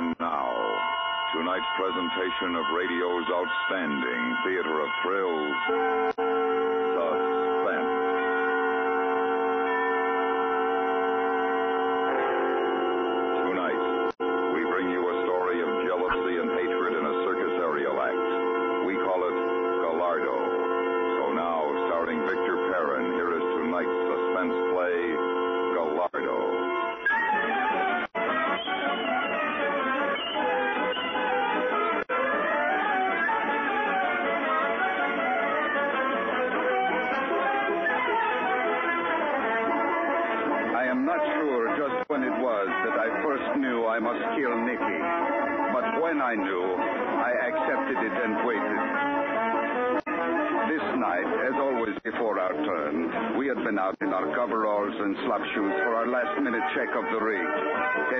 And 0.00 0.16
now, 0.18 0.48
tonight's 1.36 1.62
presentation 1.76 2.56
of 2.56 2.64
radio's 2.74 3.26
outstanding 3.28 4.34
theater 4.46 4.80
of 4.80 4.88
thrills, 5.02 6.39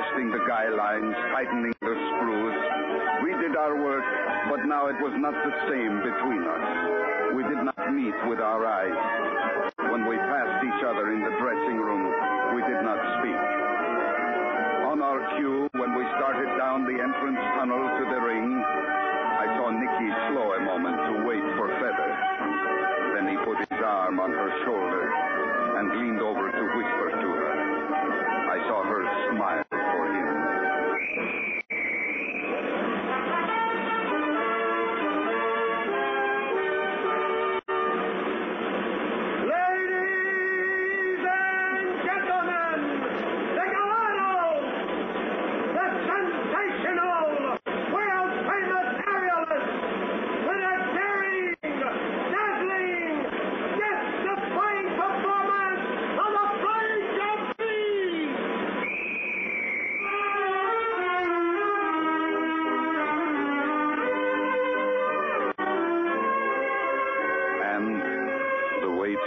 testing 0.00 0.32
the 0.32 0.40
guy 0.48 0.68
lines, 0.72 1.12
tightening 1.28 1.74
the 1.84 1.94
screws. 2.08 2.56
We 3.20 3.36
did 3.36 3.52
our 3.56 3.76
work, 3.76 4.04
but 4.48 4.64
now 4.64 4.88
it 4.88 4.96
was 4.96 5.12
not 5.20 5.36
the 5.36 5.52
same 5.68 6.00
between 6.00 6.40
us. 6.40 6.64
We 7.36 7.44
did 7.44 7.60
not 7.60 7.76
meet 7.92 8.16
with 8.24 8.40
our 8.40 8.64
eyes. 8.64 8.96
When 9.92 10.08
we 10.08 10.16
passed 10.16 10.64
each 10.64 10.82
other 10.88 11.12
in 11.12 11.20
the 11.20 11.34
dressing 11.36 11.76
room, 11.76 12.08
we 12.56 12.64
did 12.64 12.80
not 12.80 12.96
speak. 13.20 13.40
On 14.88 15.04
our 15.04 15.20
cue, 15.36 15.68
when 15.76 15.92
we 15.92 16.04
started 16.16 16.48
down 16.56 16.88
the 16.88 16.96
entrance 16.96 17.40
tunnel 17.60 17.84
to 17.84 18.04
the 18.08 18.20
ring, 18.24 18.56
I 18.56 19.52
saw 19.60 19.68
Nicky 19.68 20.08
slow 20.32 20.56
a 20.56 20.60
moment 20.64 20.96
to 20.96 21.12
wait 21.28 21.44
for 21.60 21.68
Feather. 21.76 22.10
Then 23.20 23.28
he 23.28 23.36
put 23.44 23.60
his 23.68 23.80
arm 23.84 24.16
on 24.16 24.32
her 24.32 24.50
shoulder 24.64 25.12
and 25.76 25.92
leaned 26.00 26.24
over 26.24 26.48
to 26.48 26.64
whisper 26.72 27.08
to 27.20 27.28
her. 27.36 27.52
I 28.48 28.58
saw 28.66 28.82
her 28.82 29.04
smile 29.36 29.69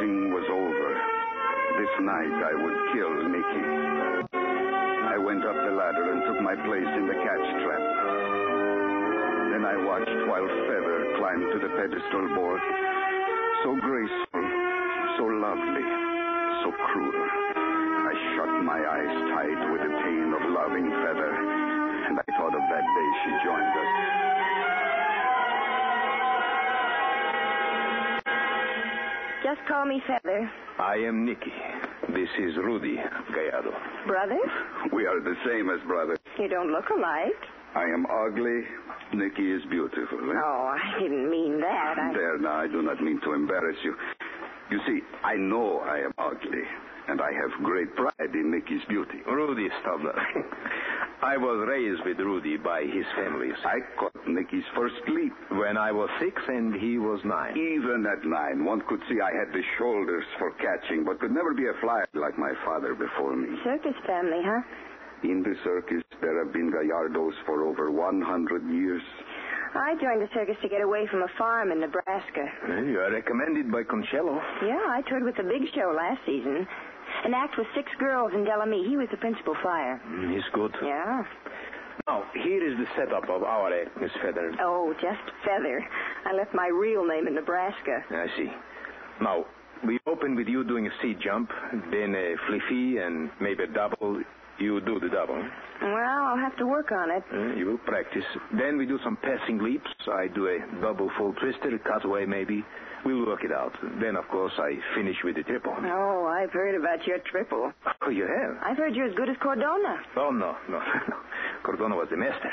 was 0.02 0.50
over. 0.50 0.90
This 1.78 1.94
night 2.02 2.34
I 2.34 2.54
would 2.58 2.78
kill 2.98 3.14
Nikki. 3.30 3.66
I 5.06 5.22
went 5.22 5.46
up 5.46 5.54
the 5.54 5.70
ladder 5.70 6.18
and 6.18 6.26
took 6.26 6.42
my 6.42 6.58
place 6.66 6.90
in 6.98 7.06
the 7.06 7.14
catch 7.14 7.48
trap. 7.62 7.84
Then 9.54 9.62
I 9.62 9.78
watched 9.86 10.18
while 10.26 10.50
Feather 10.50 11.14
climbed 11.22 11.46
to 11.46 11.60
the 11.62 11.72
pedestal 11.78 12.26
board. 12.34 12.62
So 13.62 13.78
graceful, 13.78 14.46
so 15.22 15.30
lovely, 15.30 15.88
so 16.66 16.74
cruel. 16.90 17.14
I 17.14 18.14
shut 18.34 18.52
my 18.66 18.82
eyes 18.82 19.16
tight 19.30 19.62
with 19.78 19.82
the 19.86 19.94
pain 19.94 20.28
of 20.34 20.42
loving 20.58 20.90
Feather, 20.90 21.34
and 22.10 22.18
I 22.18 22.28
thought 22.34 22.56
of 22.58 22.66
that 22.66 22.82
day 22.82 23.10
she 23.22 23.32
joined 23.46 23.74
us. 23.78 24.13
Just 29.44 29.60
call 29.68 29.86
me 29.86 30.02
Feather. 30.08 30.50
I 30.80 30.96
am 30.96 31.26
Nicky. 31.26 31.52
This 32.10 32.30
is 32.40 32.56
Rudy 32.58 32.96
Gallardo. 33.34 33.74
Brothers? 34.08 34.50
We 34.94 35.06
are 35.06 35.20
the 35.20 35.36
same 35.46 35.70
as 35.70 35.80
brothers. 35.88 36.18
You 36.40 36.48
don't 36.48 36.72
look 36.72 36.90
alike. 36.90 37.36
I 37.76 37.84
am 37.84 38.06
ugly. 38.06 38.62
Nicky 39.14 39.52
is 39.52 39.62
beautiful. 39.70 40.18
eh? 40.20 40.34
Oh, 40.44 40.74
I 40.76 41.00
didn't 41.00 41.30
mean 41.30 41.60
that. 41.60 41.96
I... 42.00 42.14
There, 42.14 42.38
now, 42.40 42.56
I 42.56 42.68
do 42.68 42.82
not 42.82 43.02
mean 43.02 43.20
to 43.22 43.34
embarrass 43.34 43.78
you. 43.84 43.96
You 44.72 44.80
see, 44.88 45.02
I 45.24 45.36
know 45.36 45.80
I 45.80 46.00
am 46.00 46.14
ugly, 46.18 46.64
and 47.10 47.22
I 47.22 47.32
have 47.34 47.52
great 47.64 47.96
pride 47.96 48.34
in 48.34 48.52
Nicky's 48.52 48.82
beauty. 48.88 49.20
Rudy 49.28 49.68
Stabler. 49.82 50.16
I 51.24 51.38
was 51.38 51.66
raised 51.70 52.04
with 52.04 52.20
Rudy 52.20 52.58
by 52.58 52.84
his 52.84 53.06
family. 53.16 53.48
I 53.64 53.80
caught 53.98 54.28
Nicky's 54.28 54.68
first 54.76 55.00
leap. 55.08 55.32
When 55.52 55.78
I 55.78 55.90
was 55.90 56.10
six 56.20 56.36
and 56.50 56.76
he 56.76 56.98
was 56.98 57.22
nine. 57.24 57.56
Even 57.56 58.06
at 58.06 58.28
nine, 58.28 58.66
one 58.66 58.82
could 58.90 59.00
see 59.08 59.22
I 59.22 59.32
had 59.32 59.48
the 59.54 59.64
shoulders 59.78 60.26
for 60.38 60.52
catching, 60.60 61.06
but 61.06 61.22
could 61.22 61.32
never 61.32 61.54
be 61.54 61.68
a 61.68 61.80
flyer 61.80 62.06
like 62.14 62.38
my 62.38 62.52
father 62.66 62.94
before 62.94 63.38
me. 63.38 63.56
Circus 63.64 63.96
family, 64.06 64.44
huh? 64.44 64.62
In 65.24 65.42
the 65.44 65.56
circus, 65.64 66.04
there 66.20 66.44
have 66.44 66.52
been 66.52 66.70
Gallardos 66.70 67.40
for 67.46 67.64
over 67.64 67.90
100 67.90 68.70
years. 68.70 69.02
I 69.76 69.96
joined 70.02 70.22
the 70.22 70.30
circus 70.34 70.58
to 70.62 70.68
get 70.68 70.82
away 70.82 71.08
from 71.08 71.24
a 71.24 71.32
farm 71.38 71.72
in 71.72 71.80
Nebraska. 71.80 72.52
Well, 72.68 72.84
you 72.84 73.00
are 73.00 73.12
recommended 73.12 73.72
by 73.72 73.84
Concello. 73.84 74.44
Yeah, 74.62 74.92
I 74.92 75.02
toured 75.08 75.24
with 75.24 75.38
the 75.38 75.44
big 75.44 75.64
show 75.74 75.96
last 75.96 76.20
season. 76.26 76.68
An 77.26 77.34
act 77.34 77.58
with 77.58 77.68
six 77.76 77.90
girls 78.00 78.32
in 78.34 78.44
Delamere. 78.44 78.84
He 78.88 78.98
was 78.98 79.08
the 79.12 79.18
principal 79.18 79.56
flyer. 79.62 80.00
Mm, 80.08 80.34
He's 80.34 80.44
good. 80.54 80.76
Yeah. 80.84 81.24
Now, 82.08 82.24
here 82.34 82.66
is 82.70 82.78
the 82.78 82.86
setup 82.98 83.30
of 83.30 83.44
our 83.44 83.72
act, 83.74 83.96
Miss 84.02 84.12
Feather. 84.22 84.52
Oh, 84.60 84.94
just 85.02 85.22
Feather. 85.46 85.86
I 86.26 86.34
left 86.34 86.54
my 86.54 86.68
real 86.68 87.06
name 87.08 87.28
in 87.28 87.36
Nebraska. 87.36 88.04
I 88.12 88.28
see. 88.38 88.52
Now, 89.22 89.46
we 89.86 90.00
open 90.08 90.36
with 90.36 90.48
you 90.48 90.64
doing 90.66 90.88
a 90.88 90.92
seat 91.02 91.20
jump, 91.22 91.50
then 91.92 92.14
a 92.16 92.36
fliffy, 92.48 92.98
and 92.98 93.30
maybe 93.40 93.64
a 93.64 93.68
double. 93.68 94.22
You 94.60 94.82
do 94.82 95.00
the 95.00 95.10
double. 95.10 95.42
Well, 95.82 96.22
I'll 96.28 96.38
have 96.38 96.56
to 96.58 96.68
work 96.68 96.92
on 96.92 97.10
it. 97.10 97.24
Uh, 97.34 97.56
you 97.56 97.66
will 97.66 97.78
practice. 97.80 98.24
Then 98.58 98.78
we 98.78 98.86
do 98.86 99.00
some 99.04 99.18
passing 99.18 99.60
leaps. 99.60 99.90
I 100.12 100.28
do 100.28 100.48
a 100.48 100.60
double 100.82 101.10
full 101.18 101.34
twister, 101.34 101.78
cutaway 101.80 102.26
maybe. 102.26 102.64
We'll 103.06 103.26
work 103.26 103.44
it 103.44 103.52
out. 103.52 103.74
Then, 104.00 104.16
of 104.16 104.28
course, 104.30 104.54
I 104.58 104.78
finish 104.96 105.18
with 105.24 105.36
the 105.36 105.44
triple. 105.44 105.76
Oh, 105.78 106.26
I've 106.26 106.52
heard 106.52 106.76
about 106.76 107.06
your 107.06 107.20
triple. 107.20 107.72
Oh, 108.02 108.10
you 108.10 108.26
have? 108.28 108.58
I've 108.64 108.78
heard 108.78 108.96
you're 108.96 109.08
as 109.08 109.16
good 109.16 109.30
as 109.30 109.36
Codona. 109.38 110.00
Oh, 110.16 110.32
no, 110.32 110.56
no. 110.70 110.80
Codona 111.66 111.96
was 111.96 112.08
the 112.10 112.18
master. 112.18 112.50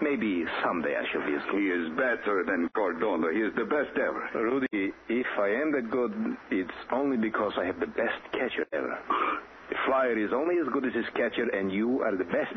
Maybe 0.00 0.44
someday 0.64 0.96
I 0.96 1.04
shall 1.12 1.26
be 1.26 1.34
as 1.34 1.42
good. 1.50 1.60
He 1.60 1.68
is 1.68 1.88
better 1.96 2.44
than 2.46 2.68
Codona. 2.70 3.32
He 3.32 3.40
is 3.40 3.52
the 3.56 3.64
best 3.64 3.96
ever. 3.96 4.28
Rudy, 4.34 4.92
if 5.08 5.26
I 5.38 5.48
am 5.48 5.72
that 5.72 5.90
good, 5.90 6.12
it's 6.50 6.70
only 6.92 7.16
because 7.16 7.52
I 7.58 7.64
have 7.64 7.78
the 7.80 7.86
best 7.86 8.18
catcher 8.32 8.66
ever. 8.72 8.98
The 9.70 9.76
flyer 9.86 10.18
is 10.18 10.32
only 10.32 10.58
as 10.58 10.66
good 10.72 10.84
as 10.84 10.92
his 10.92 11.06
catcher, 11.14 11.48
and 11.48 11.72
you 11.72 12.02
are 12.02 12.16
the 12.16 12.24
best. 12.24 12.52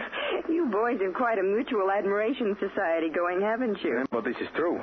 You 0.49 0.65
boys 0.71 0.99
have 1.01 1.13
quite 1.13 1.37
a 1.39 1.43
mutual 1.43 1.89
admiration 1.91 2.57
society 2.59 3.09
going, 3.09 3.41
haven't 3.41 3.81
you? 3.83 4.05
But 4.11 4.25
this 4.25 4.35
is 4.41 4.47
true. 4.55 4.81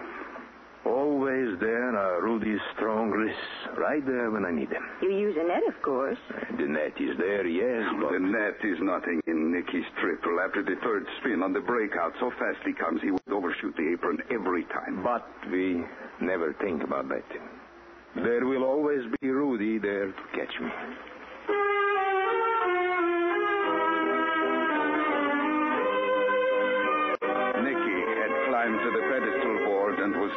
Always 0.85 1.59
there 1.61 1.97
are 1.97 2.21
Rudy's 2.23 2.61
strong 2.75 3.11
wrists, 3.11 3.39
right 3.79 4.05
there 4.05 4.31
when 4.31 4.45
I 4.45 4.51
need 4.51 4.71
them. 4.71 4.83
You 5.01 5.11
use 5.11 5.37
a 5.39 5.47
net, 5.47 5.63
of 5.69 5.81
course. 5.83 6.19
The 6.59 6.67
net 6.67 6.99
is 6.99 7.17
there, 7.19 7.47
yes, 7.47 7.87
but 8.01 8.13
The 8.13 8.19
net 8.19 8.59
is 8.65 8.79
nothing 8.81 9.23
in 9.27 9.53
Nicky's 9.53 9.87
triple. 10.01 10.41
After 10.41 10.63
the 10.63 10.75
third 10.83 11.07
spin 11.21 11.43
on 11.43 11.53
the 11.53 11.61
breakout, 11.61 12.13
so 12.19 12.31
fast 12.39 12.59
he 12.67 12.73
comes, 12.73 13.01
he 13.01 13.13
would 13.13 13.21
overshoot 13.31 13.77
the 13.77 13.93
apron 13.93 14.19
every 14.31 14.65
time. 14.65 15.03
But 15.05 15.25
we 15.53 15.85
never 16.21 16.53
think 16.61 16.83
about 16.83 17.09
that. 17.11 17.25
There 18.17 18.45
will 18.45 18.65
always 18.65 19.03
be 19.21 19.31
Rudy 19.31 19.79
there 19.79 20.07
to 20.07 20.23
catch 20.35 20.61
me. 20.61 20.69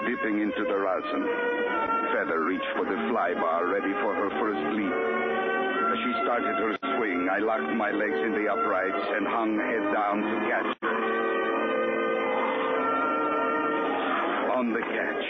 Dipping 0.03 0.41
into 0.41 0.63
the 0.67 0.75
rosin. 0.75 1.23
Feather 2.11 2.43
reached 2.43 2.71
for 2.75 2.85
the 2.85 2.99
fly 3.09 3.33
bar, 3.33 3.67
ready 3.67 3.93
for 4.03 4.13
her 4.13 4.29
first 4.39 4.63
leap. 4.75 4.91
As 4.91 5.97
she 6.03 6.11
started 6.23 6.55
her 6.59 6.75
swing, 6.95 7.29
I 7.31 7.39
locked 7.39 7.71
my 7.75 7.91
legs 7.91 8.19
in 8.19 8.33
the 8.35 8.51
uprights 8.51 9.05
and 9.15 9.27
hung 9.27 9.55
head 9.55 9.85
down 9.95 10.21
to 10.21 10.35
catch 10.49 10.71
her. 10.81 10.99
On 14.55 14.71
the 14.71 14.83
catch, 14.83 15.25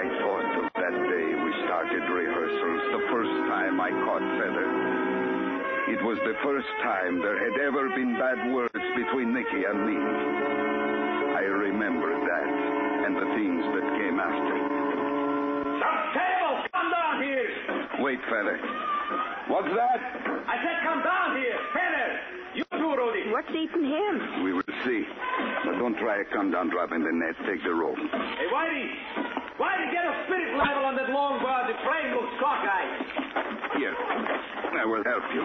I 0.00 0.04
thought 0.20 0.48
of 0.60 0.66
that 0.76 0.96
day 1.08 1.28
we 1.36 1.50
started 1.64 2.02
rehearsals, 2.08 2.82
the 2.96 3.04
first 3.12 3.34
time 3.52 3.80
I 3.80 3.90
caught 4.04 4.24
Feather. 4.40 4.68
It 5.92 6.00
was 6.04 6.18
the 6.24 6.36
first 6.42 6.68
time 6.82 7.20
there 7.20 7.36
had 7.36 7.60
ever 7.60 7.88
been 7.90 8.14
bad 8.16 8.52
words 8.52 8.84
between 8.96 9.34
Nicky 9.34 9.64
and 9.68 9.84
me. 9.84 9.98
I 11.36 11.44
remembered 11.48 12.22
that 12.22 12.41
and 13.12 13.20
the 13.20 13.28
things 13.36 13.64
that 13.76 13.84
came 14.00 14.16
after. 14.16 14.56
Table, 16.16 16.64
come 16.72 16.88
down 16.88 17.22
here. 17.22 17.48
Wait, 18.00 18.18
Feather. 18.24 18.56
What's 19.48 19.68
that? 19.68 20.00
I 20.48 20.56
said 20.64 20.80
come 20.82 21.02
down 21.04 21.36
here. 21.36 21.58
Feather, 21.76 22.08
you 22.54 22.64
too, 22.72 22.96
Rudy. 22.96 23.30
What's 23.30 23.50
eating 23.50 23.84
him? 23.84 24.44
We 24.44 24.52
will 24.54 24.62
see. 24.84 25.04
But 25.64 25.76
don't 25.78 25.96
try 25.98 26.20
a 26.20 26.24
come 26.24 26.50
down 26.50 26.70
drop 26.70 26.92
in 26.92 27.04
the 27.04 27.12
net. 27.12 27.36
Take 27.44 27.62
the 27.64 27.74
rope. 27.74 27.96
Hey, 27.96 28.48
Whitey. 28.48 28.88
Whitey, 29.60 29.92
get 29.92 30.06
a 30.08 30.24
spirit 30.26 30.56
level 30.56 30.84
on 30.84 30.96
that 30.96 31.10
long 31.10 31.42
bar. 31.42 31.68
The 31.68 31.76
frame 31.84 32.16
looks 32.16 32.32
cockeyed. 32.40 32.88
Here. 33.76 33.94
I 34.72 34.84
will 34.86 35.04
help 35.04 35.24
you. 35.34 35.44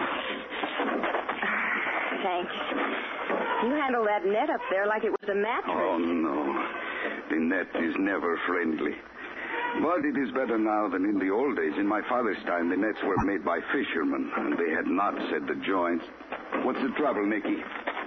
Thanks. 2.24 2.52
You 3.62 3.74
handle 3.74 4.04
that 4.04 4.24
net 4.24 4.48
up 4.48 4.60
there 4.70 4.86
like 4.86 5.04
it 5.04 5.10
was 5.10 5.28
a 5.28 5.34
mattress. 5.34 5.76
Oh, 5.76 5.98
no. 5.98 6.87
The 7.30 7.36
net 7.36 7.68
is 7.76 7.94
never 7.98 8.38
friendly. 8.46 8.94
But 9.82 10.04
it 10.04 10.16
is 10.16 10.30
better 10.32 10.58
now 10.58 10.88
than 10.88 11.04
in 11.04 11.18
the 11.18 11.30
old 11.30 11.56
days. 11.56 11.74
In 11.76 11.86
my 11.86 12.00
father's 12.08 12.42
time, 12.46 12.70
the 12.70 12.76
nets 12.76 12.98
were 13.04 13.18
made 13.24 13.44
by 13.44 13.60
fishermen, 13.70 14.32
and 14.36 14.56
they 14.56 14.70
had 14.70 14.86
not 14.86 15.14
set 15.30 15.46
the 15.46 15.60
joints. 15.66 16.04
What's 16.64 16.80
the 16.80 16.88
trouble, 16.96 17.26
Nicky? 17.26 17.62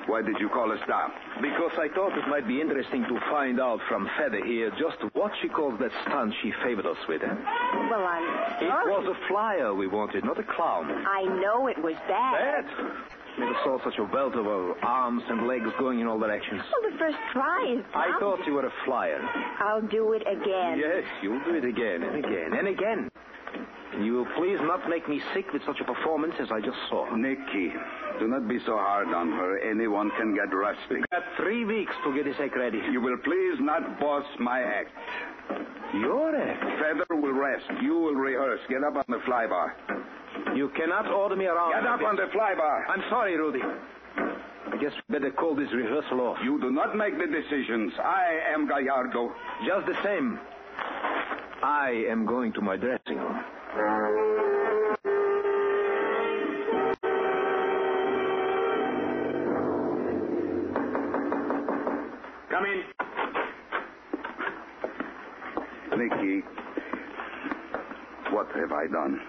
Why 0.07 0.23
did 0.23 0.39
you 0.39 0.50
call 0.50 0.71
a 0.71 0.77
stop? 0.83 1.13
Because 1.39 1.71
I 1.77 1.88
thought 1.94 2.18
it 2.18 2.27
might 2.27 2.47
be 2.47 2.59
interesting 2.59 3.03
to 3.03 3.19
find 3.29 3.62
out 3.62 3.79
from 3.88 4.09
Feather 4.18 4.44
here 4.44 4.71
just 4.71 4.97
what 5.13 5.31
she 5.41 5.47
calls 5.47 5.79
that 5.79 5.91
stunt 6.07 6.33
she 6.41 6.51
favored 6.63 6.88
us 6.88 6.97
with. 7.07 7.21
Eh? 7.21 7.27
Well, 7.29 8.01
I'm 8.01 8.59
sorry. 8.59 8.91
It 8.91 8.97
was 8.97 9.15
a 9.15 9.27
flyer 9.27 9.75
we 9.75 9.88
wanted, 9.88 10.25
not 10.25 10.39
a 10.39 10.44
clown. 10.44 10.89
I 11.07 11.24
know 11.39 11.67
it 11.67 11.77
was 11.77 11.95
bad. 12.07 12.65
That? 12.65 12.91
Never 13.39 13.56
saw 13.63 13.78
such 13.83 13.98
a 13.98 14.04
wealth 14.04 14.33
of 14.36 14.45
uh, 14.45 14.74
arms 14.83 15.24
and 15.30 15.48
legs 15.48 15.69
going 15.80 16.00
in 16.00 16.07
all 16.07 16.19
directions. 16.19 16.62
Well, 16.72 16.92
the 16.92 16.98
first 16.98 17.18
try 17.31 17.75
is 17.78 17.83
I 17.95 18.18
thought 18.19 18.39
you 18.45 18.54
were 18.54 18.66
a 18.66 18.74
flyer. 18.86 19.22
I'll 19.60 19.81
do 19.81 20.13
it 20.13 20.22
again. 20.28 20.78
Yes, 20.78 21.04
you'll 21.22 21.44
do 21.45 21.56
it 21.56 21.66
again 21.66 22.04
and 22.04 22.18
again 22.24 22.54
and 22.57 22.68
again. 22.68 23.10
And 23.94 24.06
you 24.06 24.13
will 24.13 24.28
please 24.38 24.57
not 24.62 24.88
make 24.89 25.07
me 25.10 25.22
sick 25.33 25.45
with 25.51 25.62
such 25.66 25.80
a 25.81 25.83
performance 25.83 26.33
as 26.39 26.48
I 26.51 26.60
just 26.60 26.78
saw. 26.89 27.13
Nicky, 27.16 27.74
do 28.19 28.28
not 28.28 28.48
be 28.48 28.60
so 28.66 28.78
hard 28.78 29.07
on 29.10 29.31
her. 29.31 29.60
Anyone 29.60 30.12
can 30.18 30.34
get 30.36 30.54
rusty. 30.56 31.04
Got 31.12 31.24
three 31.38 31.66
weeks 31.66 31.92
to 32.06 32.16
get 32.16 32.25
this 32.25 32.36
act 32.39 32.56
ready. 32.57 32.80
You 32.92 33.01
will 33.01 33.18
please 33.24 33.57
not 33.60 34.00
boss 34.00 34.25
my 34.39 34.62
act. 34.62 34.92
Your 35.94 36.36
act? 36.36 36.63
Feather 36.80 37.22
will 37.22 37.34
rest. 37.34 37.66
You 37.81 37.95
will 37.95 38.16
rehearse. 38.16 38.62
Get 38.69 38.84
up 38.84 38.95
on 38.95 39.04
the 39.10 39.19
fly 39.25 39.45
bar. 39.48 39.75
You 40.56 40.69
cannot 40.75 41.07
order 41.07 41.36
me 41.36 41.45
around. 41.45 41.71
Get 41.71 41.88
up 41.88 42.01
on 42.01 42.15
the 42.15 42.27
fly 42.33 42.53
bar. 42.56 42.86
I'm 42.88 43.01
sorry, 43.09 43.38
Rudy. 43.38 43.62
I 43.63 44.77
guess 44.81 44.92
we 45.07 45.19
better 45.19 45.31
call 45.31 45.56
this 45.56 45.71
rehearsal 45.74 46.21
off. 46.21 46.38
You 46.44 46.59
do 46.59 46.71
not 46.71 46.95
make 46.95 47.18
the 47.18 47.27
decisions. 47.27 47.94
I 48.00 48.39
am 48.53 48.68
Gallardo. 48.68 49.31
Just 49.65 49.88
the 49.88 49.95
same, 50.03 50.39
I 51.63 52.06
am 52.09 52.25
going 52.25 52.53
to 52.53 52.62
my 52.62 52.77
dressing 52.77 53.18
room. 53.18 53.44
Come 62.50 62.65
in. 62.65 62.83
Nicky, 65.98 66.44
what 68.31 68.48
have 68.56 68.71
I 68.71 68.88
done? 68.88 69.19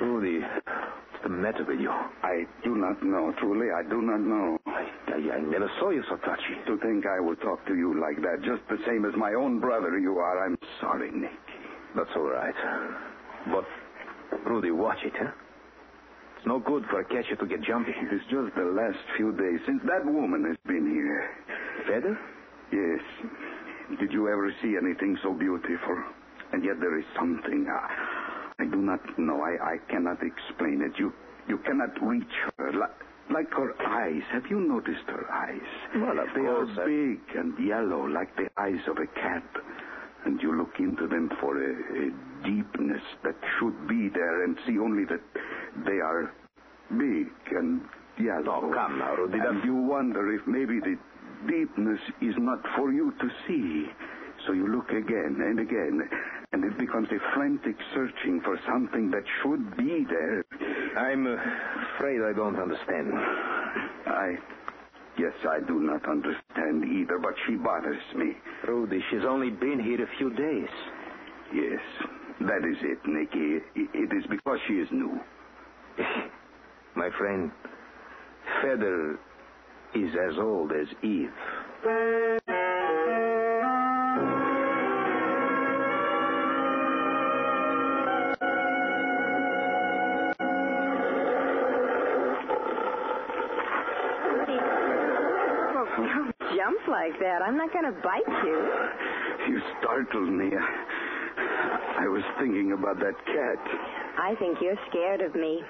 Rudy, 0.00 0.40
what's 0.40 1.22
the 1.22 1.28
matter 1.28 1.64
with 1.64 1.80
you? 1.80 1.90
I 1.90 2.44
do 2.64 2.74
not 2.74 3.02
know. 3.02 3.32
Truly, 3.38 3.68
I 3.70 3.82
do 3.88 4.02
not 4.02 4.20
know. 4.20 4.58
I, 4.66 4.88
I, 5.08 5.36
I 5.36 5.40
never 5.40 5.70
saw 5.78 5.90
you 5.90 6.02
so 6.08 6.16
touchy. 6.16 6.56
To 6.66 6.78
think 6.78 7.06
I 7.06 7.20
would 7.20 7.40
talk 7.40 7.64
to 7.66 7.74
you 7.74 8.00
like 8.00 8.16
that, 8.22 8.42
just 8.42 8.62
the 8.68 8.78
same 8.86 9.04
as 9.04 9.12
my 9.16 9.34
own 9.34 9.60
brother 9.60 9.98
you 9.98 10.18
are, 10.18 10.44
I'm 10.44 10.58
sorry, 10.80 11.10
Nicky. 11.10 11.34
That's 11.94 12.10
all 12.16 12.30
right. 12.30 12.54
But, 13.46 13.64
Rudy, 14.46 14.70
watch 14.70 14.98
it, 15.04 15.12
huh? 15.16 15.30
It's 16.38 16.46
no 16.46 16.58
good 16.58 16.84
for 16.90 17.00
a 17.00 17.04
catcher 17.04 17.36
to 17.36 17.46
get 17.46 17.62
jumpy. 17.62 17.92
It 17.92 18.12
is 18.14 18.22
just 18.30 18.54
the 18.56 18.64
last 18.64 18.98
few 19.16 19.30
days 19.32 19.60
since 19.66 19.80
that 19.86 20.04
woman 20.04 20.44
has 20.48 20.56
been 20.66 20.90
here. 20.90 21.30
Feather? 21.86 22.18
Yes. 22.72 24.00
Did 24.00 24.12
you 24.12 24.28
ever 24.28 24.50
see 24.62 24.74
anything 24.76 25.16
so 25.22 25.32
beautiful? 25.34 26.02
And 26.52 26.64
yet 26.64 26.80
there 26.80 26.98
is 26.98 27.04
something. 27.16 27.66
I, 27.70 28.21
I 28.62 28.64
do 28.70 28.76
not 28.76 29.00
know. 29.18 29.40
I, 29.42 29.74
I 29.74 29.76
cannot 29.90 30.18
explain 30.22 30.82
it. 30.82 30.92
You 30.98 31.12
you 31.48 31.58
cannot 31.58 31.90
reach 32.00 32.34
her. 32.58 32.72
Like, 32.72 32.94
like 33.30 33.50
her 33.54 33.72
eyes. 33.82 34.22
Have 34.30 34.46
you 34.48 34.60
noticed 34.60 35.06
her 35.08 35.26
eyes? 35.32 35.70
Well, 35.96 36.18
of 36.20 36.28
they 36.34 36.42
course, 36.42 36.70
are 36.78 36.82
I- 36.82 36.86
big 36.86 37.20
and 37.36 37.52
yellow, 37.66 38.06
like 38.06 38.34
the 38.36 38.48
eyes 38.56 38.82
of 38.88 38.98
a 38.98 39.06
cat. 39.20 39.44
And 40.24 40.40
you 40.40 40.56
look 40.56 40.74
into 40.78 41.08
them 41.08 41.30
for 41.40 41.52
a, 41.58 41.72
a 42.06 42.10
deepness 42.46 43.02
that 43.24 43.34
should 43.58 43.88
be 43.88 44.08
there 44.08 44.44
and 44.44 44.56
see 44.66 44.78
only 44.78 45.04
that 45.06 45.20
they 45.84 45.98
are 46.10 46.32
big 46.96 47.26
and 47.50 47.80
yellow. 48.20 48.60
Oh, 48.70 48.72
come 48.72 48.98
now, 48.98 49.16
Rudy, 49.16 49.38
And 49.40 49.64
you 49.64 49.74
wonder 49.74 50.32
if 50.32 50.46
maybe 50.46 50.78
the 50.78 50.96
deepness 51.48 52.00
is 52.20 52.34
not 52.38 52.60
for 52.76 52.92
you 52.92 53.12
to 53.20 53.28
see. 53.48 53.86
So 54.46 54.52
you 54.52 54.68
look 54.68 54.90
again 54.90 55.38
and 55.40 55.58
again, 55.58 56.08
and 56.52 56.64
it 56.64 56.78
becomes 56.78 57.08
a 57.10 57.34
frantic 57.34 57.76
searching 57.94 58.40
for 58.42 58.58
something 58.66 59.10
that 59.10 59.24
should 59.42 59.76
be 59.76 60.04
there. 60.08 60.44
I'm 60.96 61.26
uh, 61.26 61.36
afraid 61.96 62.20
I 62.22 62.32
don't 62.34 62.58
understand. 62.58 63.12
I. 64.06 64.36
Yes, 65.18 65.32
I 65.46 65.60
do 65.66 65.78
not 65.78 66.08
understand 66.08 66.84
either, 66.84 67.18
but 67.18 67.34
she 67.46 67.54
bothers 67.56 68.00
me. 68.16 68.32
Rudy, 68.66 69.02
she's 69.10 69.24
only 69.28 69.50
been 69.50 69.78
here 69.78 70.02
a 70.02 70.16
few 70.16 70.30
days. 70.30 70.68
Yes, 71.54 71.80
that 72.40 72.64
is 72.64 72.78
it, 72.80 72.98
Nicky. 73.06 73.60
It 73.74 74.12
is 74.16 74.24
because 74.30 74.58
she 74.66 74.74
is 74.74 74.88
new. 74.90 75.20
My 76.96 77.10
friend, 77.18 77.50
Feather 78.62 79.18
is 79.94 80.14
as 80.30 80.38
old 80.38 80.72
as 80.72 80.88
Eve. 81.02 82.61
Like 97.02 97.18
that. 97.18 97.42
I'm 97.42 97.56
not 97.56 97.72
going 97.72 97.84
to 97.84 97.96
bite 98.02 98.28
you. 98.46 98.58
You 99.48 99.60
startled 99.80 100.28
me. 100.32 100.50
I 100.54 102.06
was 102.06 102.22
thinking 102.38 102.70
about 102.78 103.00
that 103.00 103.16
cat. 103.26 103.58
I 104.16 104.36
think 104.38 104.58
you're 104.62 104.78
scared 104.88 105.20
of 105.20 105.34
me. 105.34 105.62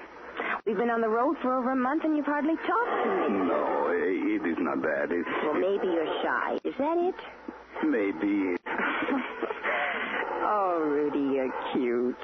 We've 0.67 0.77
been 0.77 0.91
on 0.91 1.01
the 1.01 1.09
road 1.09 1.37
for 1.41 1.57
over 1.57 1.71
a 1.71 1.75
month 1.75 2.03
and 2.03 2.15
you've 2.15 2.27
hardly 2.27 2.53
talked 2.55 3.03
to 3.03 3.09
me. 3.09 3.47
No, 3.49 3.89
it 3.89 4.45
is 4.47 4.57
not 4.59 4.83
that. 4.83 5.09
It, 5.09 5.25
Well, 5.43 5.55
maybe 5.55 5.87
you're 5.87 6.05
shy. 6.21 6.59
Is 6.63 6.75
that 6.77 6.97
it? 6.99 7.15
maybe. 7.83 8.55
Oh, 10.45 10.77
Rudy, 10.85 11.33
you're 11.33 11.51
cute. 11.71 12.15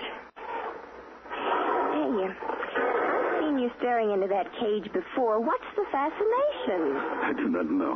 Hey, 1.96 2.28
I've 2.30 3.42
seen 3.42 3.58
you 3.58 3.72
staring 3.80 4.12
into 4.12 4.28
that 4.28 4.46
cage 4.60 4.92
before. 4.94 5.40
What's 5.40 5.66
the 5.76 5.86
fascination? 5.92 6.98
I 7.24 7.34
do 7.36 7.48
not 7.50 7.66
know. 7.72 7.96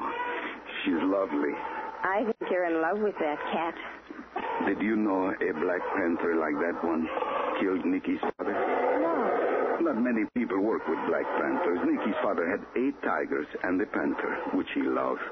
She's 0.84 1.00
lovely. 1.00 1.56
I 2.04 2.24
think 2.26 2.52
you're 2.52 2.66
in 2.66 2.82
love 2.82 3.00
with 3.00 3.16
that 3.20 3.40
cat. 3.54 3.74
Did 4.68 4.82
you 4.82 4.98
know 4.98 5.32
a 5.32 5.54
Black 5.64 5.80
Panther 5.96 6.36
like 6.36 6.60
that 6.60 6.84
one 6.84 7.08
killed 7.60 7.86
Nikki's 7.86 8.20
father? 8.20 8.52
No. 8.52 9.80
Not 9.80 10.02
many 10.04 10.26
people 10.36 10.60
work 10.60 10.86
with 10.88 11.00
Black 11.08 11.24
Panthers. 11.40 11.80
Nikki's 11.88 12.20
father 12.22 12.50
had 12.50 12.60
eight 12.76 12.96
tigers 13.02 13.48
and 13.64 13.80
a 13.82 13.86
panther, 13.86 14.36
which 14.54 14.68
he 14.76 14.82
loved. 14.82 15.24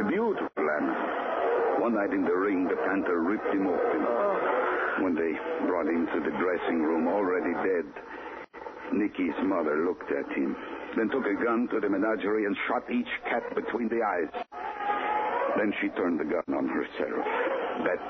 A 0.00 0.04
beautiful 0.08 0.48
animal. 0.56 1.84
One 1.84 1.94
night 1.96 2.12
in 2.16 2.24
the 2.24 2.32
ring, 2.32 2.64
the 2.64 2.76
panther 2.88 3.20
ripped 3.20 3.52
him 3.52 3.66
open. 3.66 4.04
Oh. 4.08 5.02
When 5.04 5.14
they 5.14 5.36
brought 5.66 5.86
him 5.86 6.06
to 6.06 6.20
the 6.20 6.32
dressing 6.38 6.80
room, 6.80 7.08
already 7.08 7.52
dead, 7.60 7.84
Nikki's 8.92 9.36
mother 9.42 9.84
looked 9.84 10.10
at 10.12 10.30
him, 10.32 10.56
then 10.96 11.10
took 11.10 11.26
a 11.26 11.34
gun 11.44 11.68
to 11.72 11.80
the 11.80 11.90
menagerie 11.90 12.46
and 12.46 12.56
shot 12.68 12.88
each 12.90 13.10
cat 13.28 13.42
between 13.54 13.88
the 13.88 14.02
eyes. 14.02 14.32
Then 15.56 15.72
she 15.80 15.88
turned 15.90 16.18
the 16.18 16.24
gun 16.24 16.44
on 16.54 16.68
herself. 16.68 17.24
That 17.86 18.00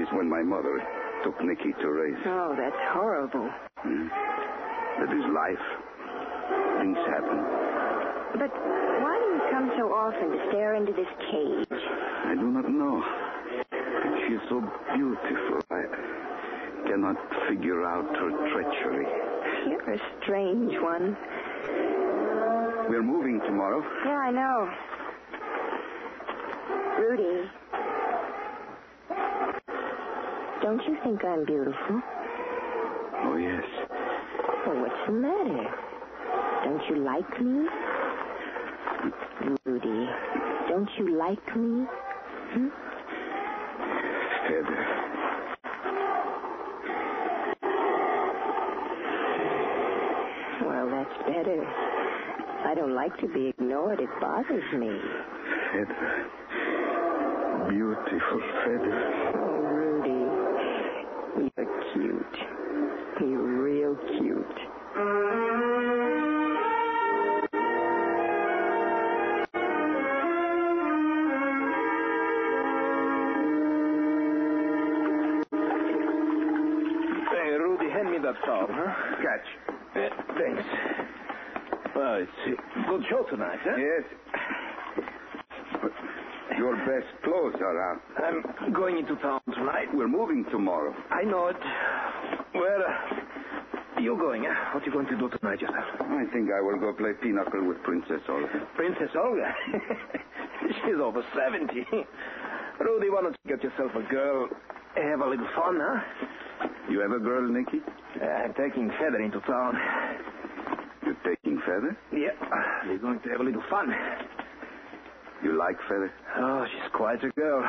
is 0.00 0.08
when 0.12 0.28
my 0.28 0.42
mother 0.42 0.82
took 1.24 1.38
Nikki 1.42 1.72
to 1.80 1.88
raise. 1.88 2.18
Oh, 2.26 2.54
that's 2.56 2.76
horrible. 2.90 3.48
Hmm. 3.78 4.08
That 4.98 5.10
is 5.14 5.24
life. 5.30 5.66
Things 6.80 6.98
happen. 7.06 7.38
But 8.34 8.50
why 9.02 9.14
do 9.20 9.26
you 9.30 9.42
come 9.50 9.70
so 9.78 9.92
often 9.92 10.30
to 10.30 10.38
stare 10.50 10.74
into 10.74 10.92
this 10.92 11.08
cage? 11.30 11.66
I 12.24 12.34
do 12.34 12.48
not 12.50 12.68
know. 12.68 13.02
She 14.26 14.34
is 14.34 14.42
so 14.48 14.60
beautiful. 14.94 15.60
I 15.70 15.82
cannot 16.88 17.16
figure 17.48 17.84
out 17.86 18.06
her 18.16 18.30
treachery. 18.52 19.06
You're 19.68 19.94
a 19.94 19.98
strange 20.22 20.74
one. 20.82 21.16
We're 22.88 23.02
moving 23.02 23.40
tomorrow. 23.46 23.82
Yeah, 24.04 24.18
I 24.18 24.30
know. 24.30 24.68
Rudy. 27.02 27.50
Don't 30.62 30.80
you 30.86 30.96
think 31.02 31.24
I'm 31.24 31.44
beautiful? 31.44 32.00
Oh, 33.24 33.36
yes. 33.36 33.64
Well, 34.64 34.80
what's 34.82 34.94
the 35.06 35.12
matter? 35.12 35.66
Don't 36.64 36.82
you 36.88 37.04
like 37.04 37.40
me? 37.40 37.66
Rudy, 39.64 40.06
don't 40.68 40.88
you 40.96 41.18
like 41.18 41.56
me? 41.56 41.86
Hmm? 42.52 42.68
Heather. 44.46 44.86
Well, 50.64 50.88
that's 50.88 51.18
better. 51.26 51.66
I 52.64 52.74
don't 52.76 52.94
like 52.94 53.18
to 53.18 53.26
be 53.26 53.48
ignored. 53.48 53.98
It 53.98 54.08
bothers 54.20 54.72
me. 54.72 55.00
Feather. 55.72 56.28
Beautiful 57.72 58.40
feather. 58.66 59.32
Oh, 59.34 59.56
Rudy. 59.64 60.20
You're 61.56 61.70
cute. 61.94 62.36
You're 63.18 63.62
real 63.62 63.96
cute. 64.18 64.58
Hey, 77.30 77.48
Rudy, 77.56 77.88
hand 77.90 78.10
me 78.10 78.18
that 78.18 78.36
towel, 78.44 78.68
huh? 78.68 79.16
Catch. 79.22 79.48
Yeah, 79.96 80.10
thanks. 80.38 80.62
Well, 81.96 82.16
it's 82.16 82.30
a 82.48 82.90
good 82.90 83.02
show 83.08 83.22
tonight, 83.30 83.60
huh? 83.64 83.76
Yes. 83.78 84.04
Your 86.58 86.76
best 86.76 87.08
clothes 87.24 87.54
are 87.60 87.92
out. 87.92 88.00
I'm 88.22 88.72
going 88.72 88.98
into 88.98 89.16
town 89.16 89.40
tonight. 89.54 89.86
We're 89.94 90.08
moving 90.08 90.44
tomorrow. 90.50 90.94
I 91.10 91.22
know 91.22 91.46
it. 91.48 91.56
Where 92.52 92.86
uh, 92.86 94.00
you 94.00 94.16
going, 94.18 94.44
huh? 94.46 94.74
What 94.74 94.82
are 94.82 94.86
you 94.86 94.92
going 94.92 95.06
to 95.06 95.16
do 95.16 95.28
tonight 95.38 95.60
yourself? 95.60 95.84
I 96.00 96.24
think 96.32 96.50
I 96.50 96.60
will 96.60 96.78
go 96.78 96.92
play 96.92 97.12
pinochle 97.22 97.66
with 97.66 97.82
Princess 97.84 98.20
Olga. 98.28 98.66
Princess 98.76 99.10
Olga. 99.16 99.54
She's 100.84 101.00
over 101.00 101.22
70. 101.34 101.86
Rudy, 102.80 103.10
why 103.10 103.22
don't 103.22 103.36
you 103.44 103.56
get 103.56 103.62
yourself 103.62 103.92
a 103.94 104.02
girl? 104.12 104.48
Have 104.96 105.20
a 105.20 105.28
little 105.28 105.48
fun, 105.56 105.78
huh? 105.80 106.68
You 106.90 107.00
have 107.00 107.12
a 107.12 107.18
girl, 107.18 107.48
Nicky? 107.48 107.78
Uh, 108.20 108.24
I'm 108.24 108.54
taking 108.54 108.90
Feather 109.00 109.22
into 109.22 109.40
town. 109.40 109.76
You're 111.04 111.16
taking 111.24 111.58
Feather? 111.60 111.96
Yeah, 112.12 112.36
we're 112.86 112.98
going 112.98 113.20
to 113.20 113.28
have 113.30 113.40
a 113.40 113.44
little 113.44 113.62
fun. 113.70 113.94
You 115.42 115.58
like 115.58 115.76
Feather? 115.88 116.12
Oh, 116.38 116.64
she's 116.70 116.90
quite 116.92 117.22
a 117.24 117.28
girl. 117.30 117.64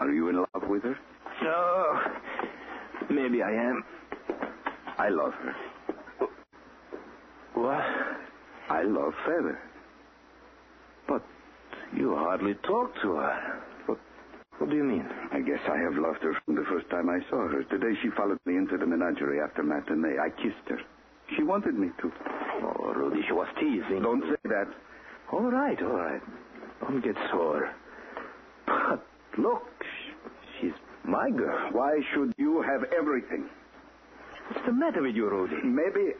Are 0.00 0.10
you 0.10 0.28
in 0.28 0.36
love 0.36 0.68
with 0.68 0.82
her? 0.82 0.96
Oh, 1.42 2.02
maybe 3.10 3.42
I 3.42 3.52
am. 3.52 3.84
I 4.98 5.08
love 5.08 5.32
her. 5.34 5.54
What? 7.54 7.84
I 8.68 8.82
love 8.82 9.12
Feather. 9.24 9.58
But 11.06 11.22
you 11.96 12.14
hardly 12.16 12.54
talk 12.54 12.92
to 13.02 13.14
her. 13.16 13.62
What, 13.86 13.98
what 14.58 14.70
do 14.70 14.76
you 14.76 14.84
mean? 14.84 15.08
I 15.32 15.40
guess 15.40 15.60
I 15.70 15.78
have 15.78 15.94
loved 15.94 16.22
her 16.22 16.34
from 16.44 16.56
the 16.56 16.64
first 16.68 16.90
time 16.90 17.08
I 17.08 17.20
saw 17.30 17.48
her. 17.48 17.62
Today 17.64 17.98
she 18.02 18.10
followed 18.10 18.40
me 18.46 18.56
into 18.56 18.76
the 18.76 18.86
menagerie 18.86 19.40
after 19.40 19.62
matinee. 19.62 20.18
I 20.20 20.30
kissed 20.30 20.68
her. 20.68 20.80
She 21.36 21.42
wanted 21.42 21.74
me 21.74 21.90
to. 22.00 22.12
Oh, 22.62 22.92
Rudy, 22.96 23.22
she 23.26 23.32
was 23.32 23.48
teasing. 23.60 24.02
Don't 24.02 24.22
say 24.22 24.36
that. 24.44 24.66
All 25.32 25.50
right, 25.50 25.80
all 25.82 25.96
right. 25.96 26.22
Don't 26.80 27.02
get 27.02 27.16
sore. 27.30 27.70
But 28.66 29.04
look, 29.36 29.62
she's 30.60 30.72
my 31.04 31.30
girl. 31.30 31.70
Why 31.72 32.00
should 32.12 32.32
you 32.38 32.62
have 32.62 32.84
everything? 32.96 33.48
What's 34.48 34.64
the 34.66 34.72
matter 34.72 35.02
with 35.02 35.14
you, 35.14 35.28
Rudy? 35.28 35.56
Maybe 35.62 36.12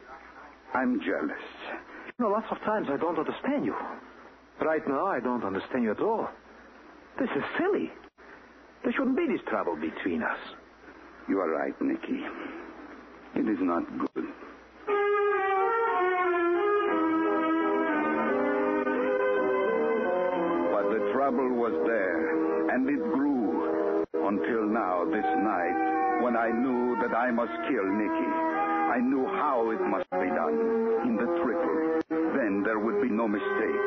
I'm 0.74 1.00
jealous. 1.00 1.42
You 2.18 2.24
know, 2.24 2.30
lots 2.30 2.46
of 2.50 2.58
times 2.60 2.88
I 2.90 2.96
don't 2.96 3.18
understand 3.18 3.64
you. 3.64 3.74
Right 4.60 4.86
now, 4.88 5.06
I 5.06 5.20
don't 5.20 5.44
understand 5.44 5.84
you 5.84 5.92
at 5.92 6.00
all. 6.00 6.28
This 7.18 7.30
is 7.36 7.42
silly. 7.56 7.90
There 8.82 8.92
shouldn't 8.92 9.16
be 9.16 9.26
this 9.26 9.40
trouble 9.48 9.76
between 9.76 10.22
us. 10.22 10.38
You 11.28 11.40
are 11.40 11.50
right, 11.50 11.80
Nicky. 11.80 12.24
It 13.34 13.48
is 13.48 13.58
not 13.60 13.84
good. 14.14 14.26
Trouble 21.28 21.60
was 21.60 21.76
there, 21.84 22.72
and 22.72 22.88
it 22.88 23.04
grew 23.12 24.02
until 24.16 24.64
now, 24.64 25.04
this 25.04 25.28
night, 25.44 26.24
when 26.24 26.34
I 26.34 26.48
knew 26.48 26.96
that 27.04 27.12
I 27.14 27.30
must 27.30 27.52
kill 27.68 27.84
Nikki. 27.84 28.32
I 28.88 28.96
knew 28.96 29.28
how 29.36 29.68
it 29.68 29.80
must 29.92 30.08
be 30.08 30.24
done, 30.32 30.56
in 31.04 31.20
the 31.20 31.28
triple. 31.44 32.00
Then 32.32 32.64
there 32.64 32.78
would 32.80 33.02
be 33.02 33.12
no 33.12 33.28
mistake. 33.28 33.84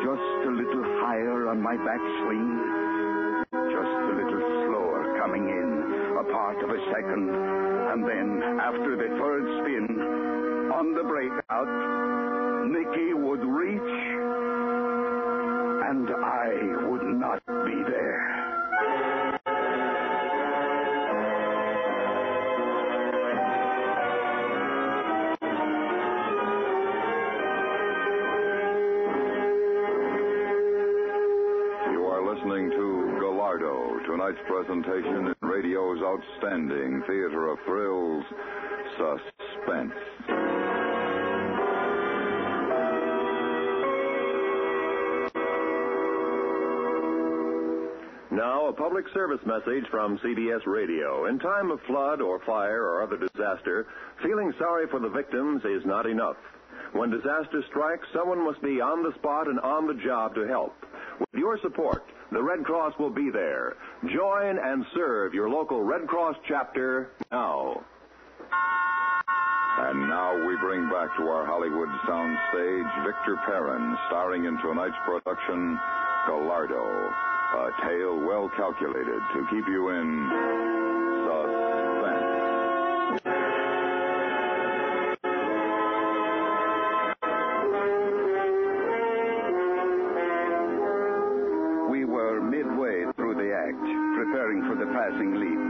Just 0.00 0.32
a 0.48 0.52
little 0.56 0.84
higher 1.04 1.52
on 1.52 1.60
my 1.60 1.76
backswing, 1.76 3.44
just 3.52 3.96
a 4.08 4.12
little 4.16 4.44
slower 4.64 5.20
coming 5.20 5.44
in, 5.44 5.68
a 6.24 6.24
part 6.32 6.56
of 6.64 6.70
a 6.70 6.80
second, 6.88 7.28
and 7.92 8.00
then 8.00 8.60
after 8.64 8.96
the 8.96 9.12
third 9.20 9.44
spin, 9.60 10.72
on 10.72 10.94
the 10.96 11.04
breakout, 11.04 11.68
Nikki 12.64 13.12
would 13.12 13.44
reach, 13.44 14.01
I 16.52 16.86
would 16.86 17.02
not 17.18 17.44
be 17.46 17.82
there. 17.88 18.52
You 31.90 32.04
are 32.06 32.34
listening 32.34 32.70
to 32.70 33.16
Gallardo, 33.18 33.98
tonight's 34.06 34.36
presentation 34.46 35.28
in 35.28 35.34
radio's 35.40 36.00
outstanding 36.02 37.02
theater 37.06 37.48
of 37.50 37.58
thrills, 37.64 38.24
a 48.72 48.74
public 48.74 49.04
service 49.12 49.40
message 49.44 49.84
from 49.90 50.18
CBS 50.18 50.64
Radio. 50.66 51.26
In 51.26 51.38
time 51.38 51.70
of 51.70 51.78
flood 51.86 52.22
or 52.22 52.40
fire 52.46 52.82
or 52.82 53.02
other 53.02 53.18
disaster, 53.18 53.86
feeling 54.22 54.50
sorry 54.58 54.86
for 54.88 54.98
the 54.98 55.10
victims 55.10 55.62
is 55.64 55.84
not 55.84 56.06
enough. 56.06 56.36
When 56.92 57.10
disaster 57.10 57.62
strikes, 57.68 58.06
someone 58.14 58.42
must 58.42 58.62
be 58.62 58.80
on 58.80 59.02
the 59.02 59.12
spot 59.18 59.48
and 59.48 59.60
on 59.60 59.86
the 59.86 60.02
job 60.02 60.34
to 60.36 60.46
help. 60.46 60.74
With 61.20 61.38
your 61.38 61.58
support, 61.60 62.04
the 62.30 62.42
Red 62.42 62.64
Cross 62.64 62.94
will 62.98 63.10
be 63.10 63.28
there. 63.30 63.76
Join 64.10 64.58
and 64.58 64.86
serve 64.94 65.34
your 65.34 65.50
local 65.50 65.82
Red 65.82 66.06
Cross 66.06 66.36
chapter 66.48 67.10
now. 67.30 67.84
And 69.80 70.08
now 70.08 70.48
we 70.48 70.56
bring 70.56 70.88
back 70.88 71.14
to 71.18 71.24
our 71.24 71.44
Hollywood 71.44 71.88
soundstage 72.08 73.04
Victor 73.04 73.36
Perrin, 73.44 73.98
starring 74.08 74.46
in 74.46 74.56
tonight's 74.62 74.96
production, 75.04 75.78
Gallardo, 76.26 77.12
a 77.54 77.70
tale 77.82 78.16
well 78.16 78.48
calculated 78.56 79.20
to 79.34 79.46
keep 79.50 79.68
you 79.68 79.90
in 79.90 80.28
suspense. 81.26 82.40
We 91.90 92.04
were 92.06 92.40
midway 92.40 93.04
through 93.16 93.34
the 93.34 93.52
act, 93.52 93.84
preparing 94.16 94.64
for 94.66 94.76
the 94.76 94.86
passing 94.92 95.34
leap. 95.36 95.60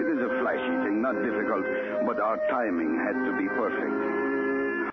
It 0.00 0.06
is 0.14 0.22
a 0.22 0.28
flashy 0.40 0.76
thing, 0.86 1.02
not 1.02 1.14
difficult, 1.22 1.66
but 2.06 2.20
our 2.20 2.38
timing 2.48 2.96
had 3.02 3.14
to 3.26 3.32
be 3.36 3.48
perfect. 3.48 4.22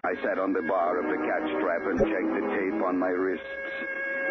I 0.03 0.15
sat 0.23 0.39
on 0.39 0.53
the 0.53 0.63
bar 0.63 0.97
of 0.97 1.05
the 1.05 1.17
catch 1.23 1.49
trap 1.61 1.85
and 1.85 1.99
checked 1.99 2.33
the 2.33 2.41
tape 2.57 2.81
on 2.83 2.97
my 2.97 3.09
wrists. 3.09 3.45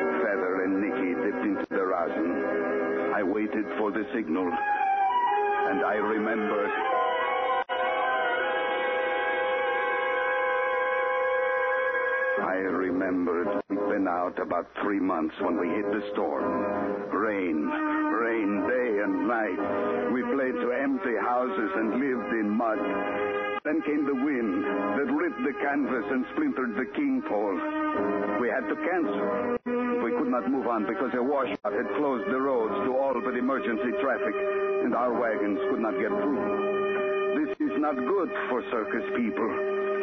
Feather 0.01 0.65
and 0.65 0.81
Nicky 0.81 1.15
dipped 1.15 1.45
into 1.45 1.70
I 2.03 3.23
waited 3.23 3.67
for 3.77 3.91
the 3.91 4.07
signal, 4.15 4.47
and 4.49 5.85
I 5.85 5.97
remembered. 5.97 6.71
I 12.41 12.55
remembered 12.73 13.49
we'd 13.69 13.89
been 13.91 14.09
out 14.09 14.39
about 14.41 14.67
three 14.81 14.99
months 14.99 15.35
when 15.43 15.61
we 15.61 15.69
hit 15.69 15.85
the 15.93 16.01
storm. 16.15 17.13
Rain, 17.13 17.67
rain 17.69 18.65
day 18.67 19.03
and 19.05 19.29
night. 19.29 20.11
We 20.11 20.23
played 20.23 20.55
to 20.55 20.73
empty 20.73 21.17
houses 21.21 21.71
and 21.77 22.01
lived 22.01 22.33
in 22.33 22.49
mud. 22.49 22.79
Then 23.63 23.83
came 23.83 24.07
the 24.07 24.15
wind 24.15 24.65
that 24.65 25.13
ripped 25.13 25.45
the 25.45 25.53
canvas 25.61 26.05
and 26.11 26.25
splintered 26.33 26.77
the 26.79 26.91
king 26.97 27.23
pole. 27.29 28.41
We 28.41 28.49
had 28.49 28.67
to 28.71 28.77
cancel. 28.89 29.60
Could 30.31 30.43
not 30.43 30.51
move 30.53 30.69
on 30.69 30.87
because 30.87 31.11
a 31.19 31.23
washout 31.23 31.75
had 31.75 31.91
closed 31.99 32.31
the 32.31 32.39
roads 32.39 32.87
to 32.87 32.95
all 32.95 33.19
but 33.19 33.35
emergency 33.37 33.91
traffic, 34.01 34.31
and 34.31 34.95
our 34.95 35.13
wagons 35.13 35.59
could 35.69 35.81
not 35.81 35.99
get 35.99 36.07
through. 36.07 36.39
This 37.35 37.51
is 37.59 37.75
not 37.83 37.97
good 37.97 38.31
for 38.49 38.63
circus 38.71 39.03
people 39.19 39.51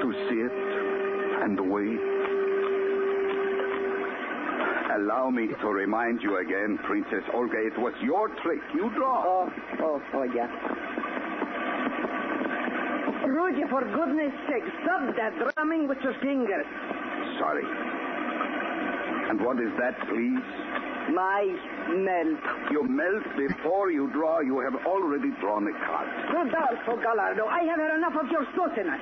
to 0.04 0.08
sit 0.28 0.52
and 1.48 1.56
wait. 1.72 2.04
Allow 5.00 5.30
me 5.30 5.48
to 5.48 5.68
remind 5.68 6.22
you 6.22 6.40
again, 6.44 6.78
Princess 6.84 7.24
Olga, 7.34 7.64
it 7.66 7.80
was 7.80 7.94
your 8.04 8.28
trick. 8.44 8.60
You 8.76 8.92
draw. 9.00 9.24
Oh, 9.24 9.50
oh, 9.80 10.02
oh, 10.14 10.24
yeah. 10.24 10.52
Rudy, 13.26 13.64
for 13.70 13.80
goodness 13.96 14.34
sake, 14.52 14.68
stop 14.84 15.08
that 15.16 15.32
drumming 15.56 15.88
with 15.88 16.00
your 16.04 16.16
fingers. 16.20 16.66
Sorry. 17.40 17.87
And 19.30 19.44
what 19.44 19.60
is 19.60 19.72
that, 19.80 20.00
please? 20.08 20.46
My 21.12 21.44
melt. 21.92 22.40
You 22.72 22.84
melt 22.88 23.24
before 23.36 23.92
you 23.92 24.12
draw. 24.12 24.40
You 24.40 24.60
have 24.60 24.76
already 24.86 25.32
drawn 25.42 25.68
a 25.68 25.76
card. 25.86 26.08
Rodolfo 26.32 27.02
Gallardo, 27.02 27.46
I 27.46 27.64
have 27.64 27.80
had 27.80 27.96
enough 27.96 28.16
of 28.16 28.32
your 28.32 28.46
sauciness. 28.56 29.00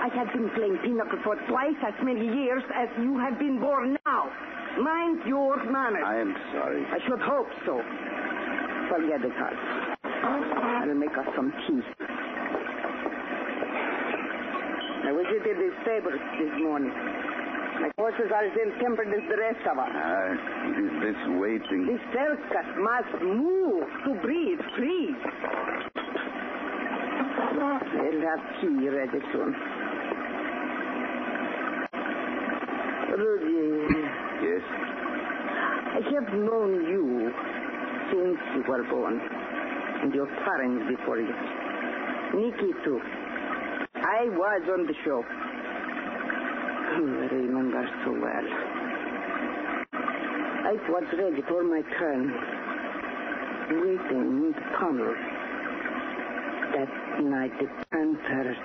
I 0.00 0.08
have 0.14 0.32
been 0.32 0.48
playing 0.50 0.78
pinochle 0.84 1.20
for 1.24 1.36
twice 1.48 1.76
as 1.86 1.94
many 2.02 2.24
years 2.24 2.62
as 2.74 2.88
you 3.00 3.18
have 3.18 3.38
been 3.38 3.60
born 3.60 3.96
now. 4.06 4.32
Mind 4.80 5.20
your 5.26 5.56
manners. 5.64 6.04
I 6.04 6.16
am 6.20 6.34
sorry. 6.52 6.84
I 6.92 6.98
should 7.08 7.20
hope 7.20 7.48
so. 7.64 7.80
Forget 8.88 9.20
the 9.22 9.32
cards. 9.36 9.60
I'll 10.04 10.94
make 10.94 11.16
us 11.16 11.26
some 11.34 11.52
tea. 11.66 11.80
I 15.04 15.12
visited 15.12 15.56
the 15.56 15.70
stables 15.82 16.20
this 16.38 16.52
morning. 16.60 16.92
My 17.80 17.90
horses 17.98 18.30
are 18.34 18.44
as 18.44 18.52
ill-tempered 18.56 19.08
as 19.08 19.24
the 19.28 19.36
rest 19.36 19.60
of 19.70 19.78
us. 19.78 19.90
Ah, 19.92 20.32
is 20.68 20.90
this 21.02 21.20
waiting? 21.40 21.86
The 21.86 21.98
circus 22.12 22.68
must 22.78 23.22
move 23.22 23.84
to 24.04 24.14
breathe 24.22 24.60
free. 24.76 25.14
We'll 27.96 28.20
have 28.22 28.42
tea 28.60 28.88
ready 28.88 29.20
soon. 29.32 29.54
Rudy, 33.16 34.08
Yes? 34.42 34.62
I 35.96 36.00
have 36.14 36.32
known 36.34 36.84
you 36.84 37.32
since 38.12 38.38
you 38.54 38.62
were 38.68 38.84
born, 38.84 39.20
and 40.02 40.14
your 40.14 40.26
parents 40.44 40.84
before 40.88 41.18
you. 41.18 41.32
Nikki, 42.34 42.72
too. 42.84 43.00
I 43.94 44.28
was 44.28 44.62
on 44.72 44.86
the 44.86 44.94
show. 45.04 45.24
I 46.88 46.98
remember 46.98 47.88
so 48.04 48.12
well. 48.12 48.48
I 49.92 50.72
was 50.88 51.04
ready 51.18 51.42
for 51.48 51.64
my 51.64 51.82
turn, 51.98 52.32
waiting 53.70 54.22
in 54.22 54.52
the 54.52 54.60
tunnel. 54.78 55.14
That 56.72 56.90
night, 57.24 57.52
the 57.58 57.66
panther. 57.90 58.56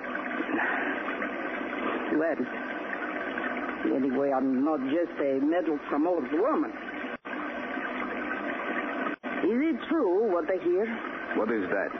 Well, 2.16 3.96
anyway, 3.96 4.32
I'm 4.32 4.64
not 4.64 4.80
just 4.84 5.18
a 5.20 5.40
meddlesome 5.42 6.06
old 6.06 6.32
woman. 6.32 6.70
Is 9.42 9.58
it 9.74 9.88
true 9.88 10.32
what 10.32 10.48
I 10.48 10.62
hear? 10.62 10.86
What 11.36 11.50
is 11.50 11.68
that? 11.70 11.90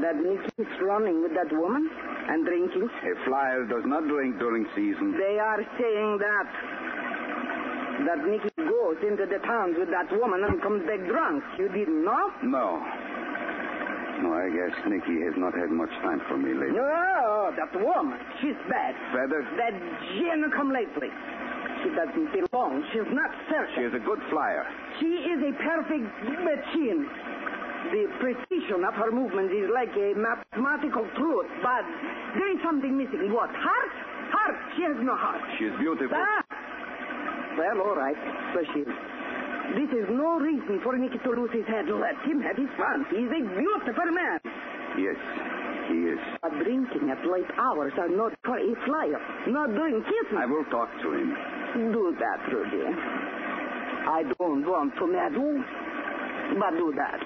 That 0.00 0.16
Nikki's 0.16 0.80
running 0.80 1.22
with 1.22 1.34
that 1.34 1.52
woman 1.52 1.90
and 2.28 2.44
drinking? 2.44 2.88
A 2.88 3.24
flyer 3.24 3.64
does 3.64 3.84
not 3.86 4.06
drink 4.08 4.38
during 4.38 4.66
season. 4.74 5.12
They 5.18 5.38
are 5.38 5.62
saying 5.78 6.18
that. 6.18 6.48
That 8.06 8.24
Nicky 8.24 8.48
goes 8.56 8.96
into 9.04 9.26
the 9.28 9.38
towns 9.44 9.76
with 9.78 9.90
that 9.92 10.08
woman 10.16 10.42
and 10.44 10.60
comes 10.62 10.86
back 10.86 11.04
drunk. 11.06 11.44
You 11.58 11.68
didn't 11.68 12.04
know? 12.04 12.32
No. 12.42 12.80
No, 14.24 14.32
I 14.36 14.48
guess 14.52 14.72
Nikki 14.88 15.20
has 15.24 15.36
not 15.36 15.52
had 15.56 15.70
much 15.70 15.92
time 16.04 16.20
for 16.28 16.36
me 16.36 16.52
lately. 16.52 16.76
No, 16.76 17.52
that 17.56 17.72
woman. 17.76 18.18
She's 18.40 18.56
bad. 18.68 18.94
Feather? 19.12 19.44
That 19.56 19.72
Jen 20.16 20.44
come 20.56 20.72
lately. 20.72 21.08
She 21.84 21.88
doesn't 21.96 22.28
belong. 22.32 22.84
She's 22.92 23.08
not 23.12 23.32
certain. 23.48 23.72
She 23.76 23.82
is 23.88 23.94
a 23.94 24.04
good 24.04 24.20
flyer. 24.28 24.64
She 25.00 25.24
is 25.24 25.40
a 25.40 25.52
perfect 25.64 26.08
machine. 26.44 27.08
The 27.88 28.04
precision 28.20 28.84
of 28.84 28.94
her 28.94 29.10
movements 29.10 29.50
is 29.56 29.66
like 29.72 29.90
a 29.96 30.12
mathematical 30.14 31.08
truth, 31.16 31.48
but 31.64 31.82
there 32.36 32.52
is 32.52 32.60
something 32.62 32.92
missing. 32.96 33.32
What? 33.32 33.50
Heart? 33.50 33.94
Heart. 34.30 34.56
She 34.76 34.82
has 34.84 34.96
no 35.00 35.16
heart. 35.16 35.40
She 35.58 35.64
is 35.64 35.74
beautiful. 35.80 36.14
Ah! 36.14 36.44
Well, 37.58 37.80
all 37.88 37.96
right. 37.96 38.14
So 38.54 38.62
she 38.72 38.80
is. 38.86 38.92
This 39.74 39.90
is 39.90 40.06
no 40.10 40.38
reason 40.38 40.80
for 40.82 40.98
Nicky 40.98 41.18
to 41.24 41.30
lose 41.30 41.50
his 41.50 41.66
head. 41.66 41.86
Let 41.90 42.18
him 42.26 42.42
have 42.42 42.56
his 42.58 42.70
fun. 42.78 43.06
He's 43.10 43.30
a 43.30 43.42
beautiful 43.58 44.10
man. 44.12 44.38
Yes, 44.98 45.18
he 45.86 46.14
is. 46.14 46.20
But 46.42 46.58
drinking 46.62 47.10
at 47.10 47.22
late 47.26 47.50
hours 47.58 47.92
are 47.98 48.10
not 48.10 48.34
for 48.44 48.58
a 48.58 48.72
flyer. 48.86 49.18
Not 49.46 49.70
doing 49.74 50.02
kissing. 50.04 50.38
I 50.38 50.46
will 50.46 50.64
talk 50.74 50.90
to 51.02 51.08
him. 51.14 51.34
Do 51.94 52.14
that, 52.18 52.40
Rudy. 52.50 52.82
I 54.10 54.22
don't 54.38 54.66
want 54.66 54.94
to 54.98 55.06
meddle, 55.06 55.62
but 56.58 56.70
do 56.74 56.92
that. 56.98 57.20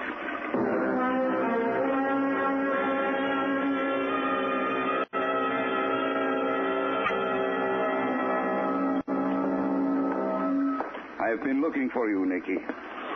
I 11.35 11.37
have 11.37 11.47
been 11.47 11.61
looking 11.61 11.91
for 11.91 12.09
you, 12.09 12.25
Nicky. 12.25 12.63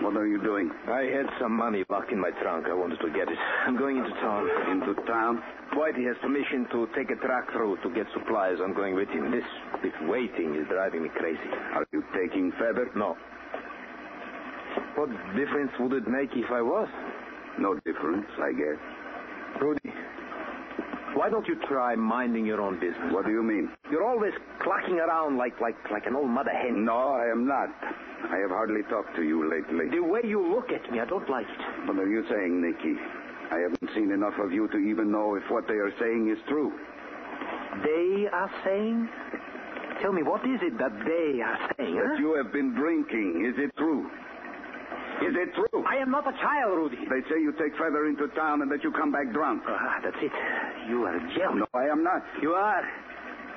What 0.03 0.17
are 0.17 0.27
you 0.27 0.43
doing? 0.43 0.73
I 0.89 1.03
had 1.07 1.27
some 1.39 1.53
money 1.53 1.85
locked 1.89 2.11
in 2.11 2.19
my 2.19 2.33
trunk. 2.43 2.67
I 2.67 2.75
wanted 2.75 2.99
to 2.99 3.11
get 3.15 3.31
it. 3.31 3.39
I'm 3.65 3.79
going 3.79 3.97
into 3.97 4.11
town. 4.11 4.51
Into 4.75 4.95
town? 5.07 5.41
Whitey 5.79 6.03
has 6.09 6.17
permission 6.21 6.67
to 6.73 6.89
take 6.97 7.13
a 7.13 7.15
truck 7.15 7.47
through 7.53 7.79
to 7.85 7.95
get 7.95 8.07
supplies. 8.13 8.59
I'm 8.61 8.75
going 8.75 8.97
with 8.97 9.09
him. 9.09 9.31
This, 9.31 9.47
this 9.85 9.93
waiting 10.11 10.57
is 10.57 10.67
driving 10.67 11.05
me 11.05 11.11
crazy. 11.15 11.47
Are 11.79 11.87
you 11.93 12.03
taking 12.11 12.51
Feather? 12.59 12.91
No. 12.97 13.15
What 14.97 15.11
difference 15.39 15.71
would 15.79 15.93
it 15.93 16.09
make 16.09 16.31
if 16.35 16.51
I 16.51 16.61
was? 16.61 16.89
No 17.61 17.79
difference, 17.87 18.27
I 18.43 18.51
guess. 18.51 19.63
Rudy, 19.63 19.95
why 21.29 21.33
don't 21.33 21.47
you 21.47 21.61
try 21.69 21.95
minding 21.95 22.47
your 22.47 22.63
own 22.63 22.81
business? 22.81 23.13
What 23.13 23.27
do 23.27 23.31
you 23.31 23.43
mean? 23.43 23.69
You're 23.91 24.07
always 24.07 24.33
clucking 24.63 24.97
around 24.97 25.37
like 25.37 25.61
like 25.61 25.77
like 25.91 26.07
an 26.07 26.17
old 26.17 26.31
mother 26.31 26.51
hen. 26.51 26.87
No, 26.87 27.21
I 27.21 27.29
am 27.31 27.47
not. 27.47 27.69
I 28.33 28.39
have 28.41 28.49
hardly 28.49 28.81
talked 28.89 29.15
to 29.17 29.23
you 29.23 29.45
lately. 29.45 29.91
The 29.91 30.01
way 30.01 30.21
you 30.25 30.41
look 30.41 30.73
at 30.73 30.91
me, 30.91 31.01
I 31.01 31.05
don't 31.05 31.29
like 31.29 31.45
it. 31.45 31.87
What 31.87 31.99
are 31.99 32.09
you 32.09 32.25
saying, 32.31 32.63
Nicky? 32.65 32.97
I 33.53 33.61
haven't 33.61 33.91
seen 33.95 34.11
enough 34.11 34.41
of 34.41 34.53
you 34.53 34.69
to 34.69 34.79
even 34.79 35.13
know 35.13 35.35
if 35.35 35.43
what 35.51 35.69
they 35.69 35.75
are 35.75 35.93
saying 36.01 36.31
is 36.33 36.39
true. 36.49 36.73
They 37.85 38.25
are 38.33 38.51
saying? 38.65 39.09
Tell 40.01 40.13
me, 40.13 40.23
what 40.23 40.41
is 40.49 40.61
it 40.63 40.79
that 40.79 40.97
they 41.05 41.43
are 41.45 41.59
saying? 41.77 41.95
That 41.95 42.17
huh? 42.17 42.21
you 42.21 42.41
have 42.41 42.55
been 42.55 42.73
drinking. 42.73 43.45
Is 43.45 43.63
it 43.63 43.77
true? 43.77 44.09
Is 45.21 45.35
it 45.35 45.51
true? 45.55 45.85
I 45.85 45.97
am 45.97 46.11
not 46.11 46.29
a 46.29 46.33
child, 46.39 46.79
Rudy. 46.79 47.05
They 47.11 47.21
say 47.29 47.43
you 47.43 47.53
take 47.59 47.77
Feather 47.77 48.07
into 48.07 48.29
town 48.29 48.63
and 48.63 48.71
that 48.71 48.85
you 48.85 48.93
come 48.93 49.11
back 49.11 49.33
drunk. 49.33 49.63
Ah, 49.67 49.99
that's 50.03 50.17
it. 50.23 50.33
You 50.89 51.05
are 51.05 51.19
jealous. 51.37 51.57
No, 51.61 51.67
I 51.75 51.85
am 51.87 52.03
not. 52.03 52.23
You 52.41 52.53
are. 52.53 52.83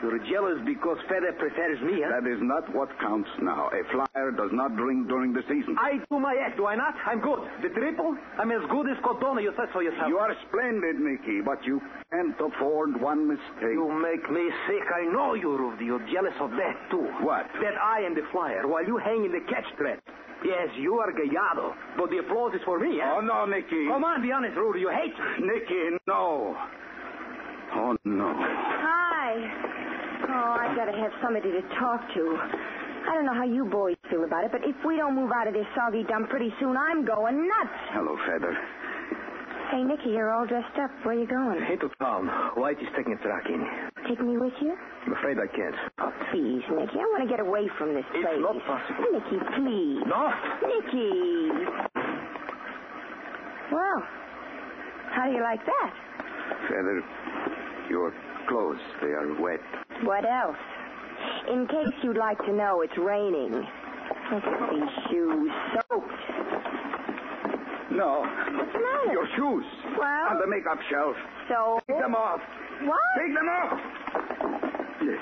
You're 0.02 0.18
jealous 0.26 0.58
because 0.66 0.98
Feather 1.06 1.32
prefers 1.38 1.80
me, 1.86 2.02
huh? 2.02 2.10
That 2.10 2.26
is 2.26 2.42
not 2.42 2.66
what 2.74 2.90
counts 3.00 3.30
now. 3.40 3.70
A 3.70 3.86
flyer 3.94 4.32
does 4.32 4.50
not 4.52 4.76
drink 4.76 5.08
during 5.08 5.32
the 5.32 5.46
season. 5.46 5.78
I 5.78 6.02
do 6.10 6.18
my 6.18 6.34
act, 6.42 6.58
do 6.58 6.66
I 6.66 6.76
not? 6.76 6.96
I'm 7.06 7.22
good. 7.22 7.46
The 7.62 7.70
triple? 7.70 8.18
I'm 8.40 8.50
as 8.50 8.66
good 8.72 8.90
as 8.90 8.98
Codona, 9.06 9.44
you 9.46 9.54
said 9.56 9.70
so 9.74 9.80
yourself. 9.80 10.10
You 10.10 10.18
are 10.18 10.34
splendid, 10.50 10.98
Mickey, 10.98 11.46
but 11.46 11.64
you 11.64 11.80
can't 12.10 12.34
afford 12.42 13.00
one 13.00 13.30
mistake. 13.30 13.78
You 13.78 13.94
make 13.94 14.26
me 14.32 14.50
sick. 14.66 14.90
I 14.90 15.06
know 15.06 15.36
you, 15.36 15.56
Rudy. 15.56 15.86
You're 15.86 16.02
jealous 16.12 16.34
of 16.42 16.50
that, 16.58 16.74
too. 16.90 17.06
What? 17.22 17.46
That 17.62 17.78
I 17.78 18.02
am 18.02 18.16
the 18.16 18.26
flyer, 18.32 18.68
while 18.68 18.84
you 18.84 18.98
hang 18.98 19.24
in 19.26 19.32
the 19.32 19.46
catch 19.54 19.70
thread. 19.78 20.02
Yes, 20.44 20.70
you 20.80 20.98
are 20.98 21.14
Gallardo, 21.14 21.76
but 21.96 22.10
the 22.10 22.18
applause 22.18 22.56
is 22.56 22.62
for 22.66 22.80
me, 22.80 22.98
huh? 22.98 23.18
Oh, 23.18 23.22
no, 23.22 23.46
Nicky. 23.46 23.86
Come 23.86 24.04
on, 24.04 24.24
be 24.24 24.32
honest, 24.32 24.58
Rudy. 24.58 24.80
You 24.80 24.90
hate 24.90 25.14
me. 25.14 25.46
Nicky, 25.46 26.02
no. 26.08 26.58
Oh, 27.74 27.96
no. 28.04 28.34
Hi. 28.36 29.32
Oh, 30.28 30.52
I've 30.60 30.76
got 30.76 30.86
to 30.86 30.98
have 30.98 31.12
somebody 31.24 31.52
to 31.52 31.62
talk 31.80 32.02
to. 32.14 32.38
I 33.08 33.16
don't 33.16 33.26
know 33.26 33.34
how 33.34 33.46
you 33.46 33.66
boys 33.66 33.96
feel 34.10 34.24
about 34.24 34.46
it, 34.46 34.52
but 34.52 34.62
if 34.64 34.76
we 34.86 34.98
don't 34.98 35.16
move 35.16 35.32
out 35.32 35.48
of 35.48 35.54
this 35.54 35.66
soggy 35.76 36.04
dump 36.04 36.30
pretty 36.30 36.54
soon, 36.60 36.78
I'm 36.78 37.06
going 37.06 37.48
nuts. 37.48 37.78
Hello, 37.92 38.18
Feather. 38.28 38.56
Hey, 39.72 39.84
Nicky, 39.84 40.10
you're 40.12 40.32
all 40.32 40.46
dressed 40.46 40.78
up. 40.84 40.92
Where 41.04 41.16
are 41.16 41.20
you 41.20 41.26
going? 41.28 41.64
Into 41.72 41.90
town. 42.00 42.28
White 42.60 42.78
is 42.82 42.90
taking 42.96 43.14
a 43.14 43.18
truck 43.24 43.46
in. 43.48 43.64
Take 44.08 44.20
me 44.20 44.38
with 44.38 44.54
you? 44.62 44.76
I'm 45.08 45.14
afraid 45.14 45.38
I 45.40 45.48
can't. 45.48 45.76
Oh, 46.00 46.12
please, 46.32 46.62
Nicky. 46.70 47.00
I 47.00 47.06
want 47.08 47.24
to 47.24 47.30
get 47.30 47.40
away 47.40 47.68
from 47.80 47.94
this 47.96 48.04
It's 48.14 48.20
place. 48.26 48.40
not 48.44 48.60
possible. 48.68 49.06
Nicky, 49.16 49.40
please. 49.56 50.04
No? 50.06 50.28
Nicky. 50.68 51.50
Well, 53.72 54.04
how 55.16 55.26
do 55.26 55.32
you 55.32 55.42
like 55.42 55.64
that? 55.66 55.92
Feather, 56.68 57.02
your 57.92 58.14
clothes, 58.48 58.80
they 59.02 59.10
are 59.10 59.40
wet. 59.40 59.60
What 60.04 60.26
else? 60.26 60.58
In 61.52 61.68
case 61.68 61.94
you'd 62.02 62.18
like 62.18 62.38
to 62.46 62.54
know, 62.54 62.82
it's 62.82 62.98
raining. 62.98 63.52
Look 63.52 64.44
at 64.44 64.70
these 64.72 64.90
shoes, 65.10 65.52
soaked. 65.74 66.08
No. 67.92 68.24
What's 68.24 68.72
the 68.72 68.80
matter? 68.80 69.12
Your 69.12 69.28
shoes. 69.36 69.66
Well? 70.00 70.28
On 70.32 70.40
the 70.40 70.48
makeup 70.48 70.80
shelf. 70.90 71.16
So? 71.50 71.80
Take 71.88 72.00
them 72.00 72.16
off. 72.16 72.40
What? 72.84 73.00
Take 73.20 73.36
them 73.36 73.50
off. 73.50 73.80
Yes. 75.04 75.20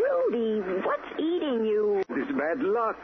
Rudy, 0.00 0.60
what's 0.84 1.20
eating 1.20 1.66
you? 1.66 2.02
This 2.08 2.28
bad 2.36 2.60
luck. 2.60 2.98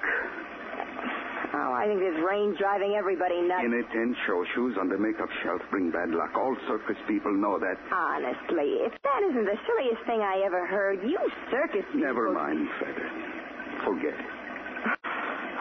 Oh, 1.55 1.73
I 1.73 1.85
think 1.87 2.01
this 2.01 2.17
rain's 2.25 2.57
driving 2.57 2.95
everybody 2.97 3.43
nuts. 3.43 3.65
Inattention 3.65 4.17
show 4.27 4.45
shoes 4.55 4.77
on 4.81 4.89
the 4.89 4.97
makeup 4.97 5.29
shelf 5.43 5.61
bring 5.71 5.91
bad 5.91 6.09
luck. 6.11 6.33
All 6.35 6.57
circus 6.67 6.97
people 7.07 7.33
know 7.33 7.59
that. 7.59 7.77
Honestly, 7.93 8.81
if 8.89 8.93
that 9.05 9.21
isn't 9.29 9.45
the 9.45 9.59
silliest 9.69 10.03
thing 10.07 10.21
I 10.21 10.43
ever 10.47 10.67
heard, 10.67 11.03
you 11.03 11.19
circus 11.51 11.85
people... 11.93 12.01
Never 12.09 12.33
mind, 12.33 12.69
Feather. 12.81 13.09
Forget 13.85 14.15
it. 14.17 14.27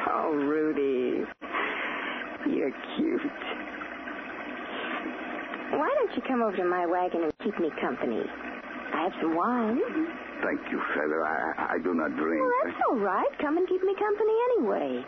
Oh, 0.10 0.32
Rudy. 0.32 1.28
You're 2.48 2.72
cute. 2.96 3.22
Why 5.76 5.92
don't 6.00 6.16
you 6.16 6.22
come 6.28 6.42
over 6.42 6.56
to 6.56 6.66
my 6.66 6.86
wagon 6.86 7.24
and 7.24 7.34
keep 7.44 7.58
me 7.60 7.70
company? 7.82 8.24
I 8.94 9.04
have 9.04 9.14
some 9.22 9.36
wine. 9.36 9.80
Thank 10.44 10.60
you, 10.72 10.82
Feather. 10.96 11.24
I, 11.26 11.76
I 11.76 11.78
do 11.84 11.94
not 11.94 12.16
drink. 12.18 12.42
Well, 12.42 12.52
that's 12.64 12.82
all 12.90 12.98
right. 12.98 13.30
Come 13.40 13.58
and 13.58 13.68
keep 13.68 13.82
me 13.84 13.96
company 13.96 14.34
anyway. 14.56 15.04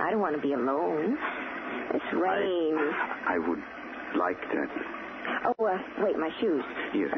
I 0.00 0.10
don't 0.10 0.20
want 0.20 0.36
to 0.36 0.42
be 0.42 0.52
alone. 0.52 1.18
It's 1.94 2.12
rain. 2.12 2.76
I, 2.76 3.34
I 3.34 3.38
would 3.38 3.62
like 4.16 4.40
that. 4.52 4.68
Oh, 5.44 5.64
uh, 5.64 5.78
wait, 5.98 6.16
my 6.18 6.30
shoes. 6.40 6.62
Here. 6.92 7.10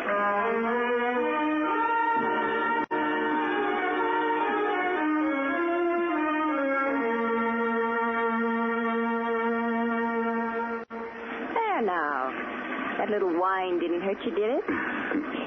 didn't 13.80 14.02
hurt 14.02 14.18
you, 14.24 14.30
did 14.34 14.50
it? 14.50 14.64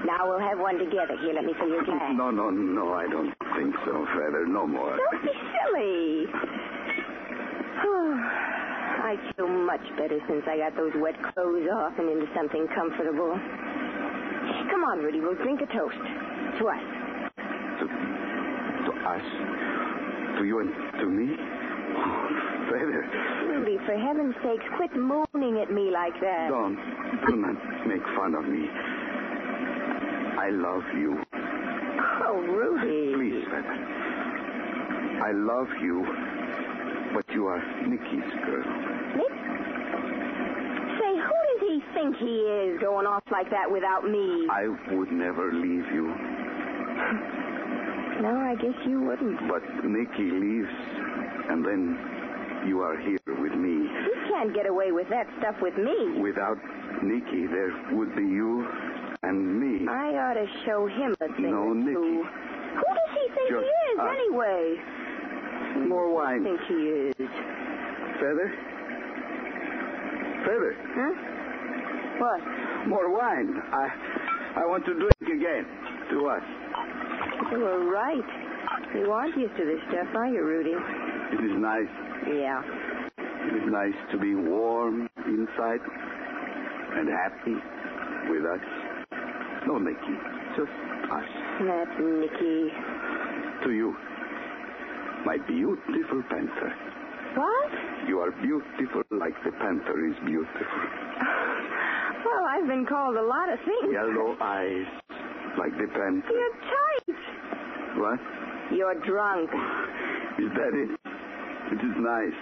Now 0.05 0.27
we'll 0.27 0.39
have 0.39 0.59
one 0.59 0.77
together. 0.77 1.15
Here, 1.21 1.33
let 1.33 1.45
me 1.45 1.53
fill 1.59 1.69
your 1.69 1.83
glass. 1.83 2.11
no, 2.15 2.31
no, 2.31 2.49
no, 2.49 2.93
I 2.93 3.07
don't 3.07 3.33
think 3.55 3.75
so, 3.85 4.05
Feather. 4.13 4.45
No 4.47 4.67
more. 4.67 4.97
Don't 4.97 5.21
be 5.23 5.31
silly. 5.31 6.25
I 9.03 9.15
feel 9.35 9.47
much 9.47 9.83
better 9.97 10.17
since 10.27 10.43
I 10.47 10.57
got 10.57 10.75
those 10.75 10.93
wet 10.95 11.15
clothes 11.21 11.67
off 11.71 11.93
and 11.99 12.09
into 12.09 12.27
something 12.33 12.67
comfortable. 12.73 13.37
Come 14.83 14.99
on, 14.99 15.05
Rudy. 15.05 15.21
We'll 15.21 15.35
drink 15.35 15.61
a 15.61 15.65
toast. 15.67 15.95
To 15.95 16.67
us. 16.67 16.83
To, 17.79 17.85
to 17.87 18.91
us? 19.07 19.23
To 20.37 20.43
you 20.43 20.59
and 20.59 20.73
to 20.99 21.05
me? 21.07 21.37
Oh, 21.95 22.27
Feather, 22.71 23.05
Rudy, 23.47 23.77
for 23.85 23.95
heaven's 23.95 24.33
sake, 24.41 24.61
quit 24.77 24.95
moaning 24.95 25.61
at 25.61 25.71
me 25.71 25.91
like 25.91 26.19
that. 26.21 26.49
don't. 26.49 26.75
Do 27.27 27.35
not 27.35 27.87
make 27.87 28.01
fun 28.17 28.33
of 28.33 28.45
me. 28.45 28.67
I 30.39 30.49
love 30.49 30.81
you. 30.97 31.21
Oh, 32.25 32.41
Rudy. 32.41 33.13
Please, 33.13 33.45
Feather. 33.45 33.77
I 35.23 35.31
love 35.33 35.67
you, 35.81 36.03
but 37.13 37.29
you 37.33 37.45
are 37.45 37.61
Nicky's 37.85 38.33
girl. 38.43 38.65
Nick? 39.15 39.33
Say, 40.97 41.13
who 41.21 41.37
does 41.51 41.61
he 41.61 41.83
think 42.03 42.17
he 42.17 42.25
is 42.25 42.79
going 42.81 43.05
off 43.07 43.23
like 43.31 43.49
that 43.49 43.71
without 43.71 44.03
me? 44.03 44.47
I 44.51 44.67
would 44.91 45.11
never 45.11 45.53
leave 45.53 45.85
you, 45.93 46.07
No, 48.21 48.39
I 48.39 48.55
guess 48.59 48.75
you 48.85 49.01
wouldn't. 49.01 49.39
but 49.47 49.63
Nicky 49.85 50.29
leaves, 50.31 50.73
and 51.49 51.63
then 51.65 51.97
you 52.67 52.81
are 52.81 52.97
here 52.97 53.19
with 53.39 53.53
me. 53.53 53.87
You 53.87 54.15
can't 54.29 54.53
get 54.53 54.65
away 54.67 54.91
with 54.91 55.07
that 55.09 55.27
stuff 55.39 55.55
with 55.61 55.77
me. 55.77 56.19
Without 56.21 56.57
Nicky, 57.03 57.47
there 57.47 57.71
would 57.93 58.15
be 58.15 58.23
you 58.23 58.67
and 59.23 59.59
me. 59.59 59.87
I 59.87 60.15
ought 60.19 60.33
to 60.35 60.47
show 60.65 60.87
him 60.87 61.15
a 61.21 61.27
thing 61.35 61.51
No, 61.51 61.71
or 61.71 61.75
Nicky. 61.75 61.93
Who 61.95 62.23
does 62.83 63.11
he 63.13 63.27
think 63.35 63.49
Just 63.49 63.63
he 63.63 63.91
is, 63.93 63.99
us. 63.99 64.09
anyway? 64.11 64.77
More 65.87 66.13
wine. 66.13 66.41
I 66.41 66.43
think 66.43 66.59
he 66.67 66.73
is. 66.73 67.15
Feather? 68.19 68.51
Feather, 70.45 70.75
Huh? 70.95 71.29
What? 72.19 72.41
more 72.87 73.09
wine. 73.09 73.61
I 73.71 73.87
I 74.55 74.65
want 74.65 74.85
to 74.85 74.93
drink 74.93 75.21
again. 75.21 75.65
To 76.11 76.27
us. 76.27 76.43
You 77.51 77.59
were 77.59 77.89
right. 77.89 78.29
You 78.93 79.11
aren't 79.11 79.35
used 79.37 79.55
to 79.57 79.65
this 79.65 79.79
stuff, 79.89 80.07
are 80.15 80.27
you, 80.27 80.43
Rudy? 80.43 80.75
It 80.75 81.41
is 81.41 81.57
nice. 81.57 81.89
Yeah. 82.27 82.61
It 83.17 83.53
is 83.63 83.71
nice 83.71 83.97
to 84.11 84.17
be 84.19 84.35
warm 84.35 85.09
inside 85.25 85.81
and 86.93 87.09
happy 87.09 87.57
with 88.29 88.45
us. 88.45 88.61
No, 89.65 89.79
Nicky. 89.79 90.15
Just 90.55 90.69
us. 91.09 91.29
Not 91.61 91.89
Nicky. 91.99 92.69
To 93.63 93.71
you. 93.71 93.95
My 95.25 95.37
beautiful 95.47 96.21
panther. 96.29 96.73
What? 97.35 97.71
You 98.07 98.19
are 98.19 98.31
beautiful 98.43 99.01
like 99.09 99.33
the 99.43 99.51
panther 99.53 100.05
is 100.05 100.15
beautiful. 100.25 100.67
Well, 102.53 102.61
I've 102.61 102.67
been 102.67 102.85
called 102.85 103.15
a 103.15 103.21
lot 103.21 103.49
of 103.49 103.59
things. 103.59 103.91
Yellow 103.91 104.37
eyes 104.41 104.85
like 105.57 105.71
the 105.77 105.87
panther. 105.87 106.29
You're 106.29 106.55
tight. 106.69 107.17
What? 107.97 108.19
You're 108.71 108.95
drunk. 109.05 109.49
Is 110.39 110.51
that 110.53 110.73
it? 110.73 110.89
It 111.71 111.81
is 111.81 111.95
nice. 111.97 112.37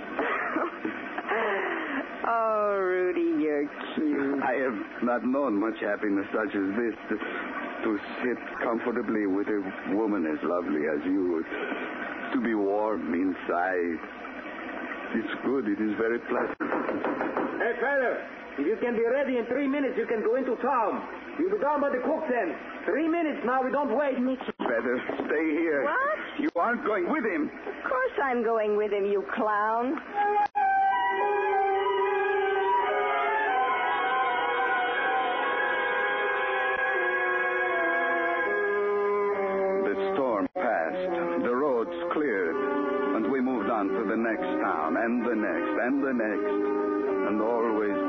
oh, 2.27 2.77
Rudy, 2.79 3.43
you're 3.43 3.69
cute. 3.95 4.43
I 4.43 4.53
have 4.53 5.03
not 5.03 5.25
known 5.25 5.59
much 5.59 5.79
happiness 5.79 6.25
such 6.33 6.55
as 6.55 6.75
this. 6.75 6.95
To, 7.09 7.17
to 7.83 7.99
sit 8.23 8.37
comfortably 8.63 9.27
with 9.27 9.47
a 9.47 9.93
woman 9.95 10.25
as 10.25 10.39
lovely 10.43 10.87
as 10.87 11.03
you. 11.05 11.43
To 12.33 12.41
be 12.41 12.53
warm 12.53 13.13
inside. 13.13 13.99
It's 15.15 15.33
good. 15.45 15.67
It 15.67 15.81
is 15.81 15.95
very 15.97 16.19
pleasant. 16.19 16.57
Hey, 16.59 17.73
fella, 17.79 18.40
if 18.59 18.67
you 18.67 18.77
can 18.81 18.95
be 18.95 19.05
ready 19.07 19.37
in 19.37 19.45
three 19.45 19.67
minutes, 19.67 19.95
you 19.97 20.05
can 20.05 20.21
go 20.23 20.35
into 20.35 20.55
town. 20.61 21.07
You'll 21.39 21.55
be 21.55 21.61
down 21.63 21.81
by 21.81 21.89
the 21.89 22.03
cook 22.03 22.23
then. 22.29 22.55
Three 22.85 23.07
minutes 23.07 23.39
now, 23.45 23.63
we 23.63 23.71
don't 23.71 23.95
wait. 23.95 24.15
better 24.59 25.01
stay 25.25 25.47
here. 25.55 25.83
What? 25.83 26.19
You 26.39 26.49
aren't 26.55 26.85
going 26.85 27.09
with 27.09 27.23
him. 27.23 27.49
Of 27.49 27.89
course 27.89 28.11
I'm 28.23 28.43
going 28.43 28.75
with 28.75 28.91
him, 28.91 29.05
you 29.05 29.23
clown. 29.35 29.95
The 39.85 40.13
storm 40.13 40.47
passed, 40.55 41.43
the 41.43 41.55
roads 41.55 41.95
cleared, 42.13 42.55
and 43.15 43.31
we 43.31 43.39
moved 43.39 43.69
on 43.69 43.87
to 43.87 44.03
the 44.09 44.17
next 44.17 44.49
town, 44.61 44.97
and 44.97 45.25
the 45.25 45.35
next, 45.35 45.73
and 45.83 46.03
the 46.03 46.13
next. 46.13 46.81
And 47.21 47.41
always 47.41 48.00